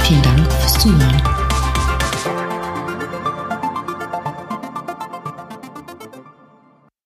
Vielen 0.00 0.22
Dank 0.22 0.52
fürs 0.52 0.74
Zuhören. 0.80 1.35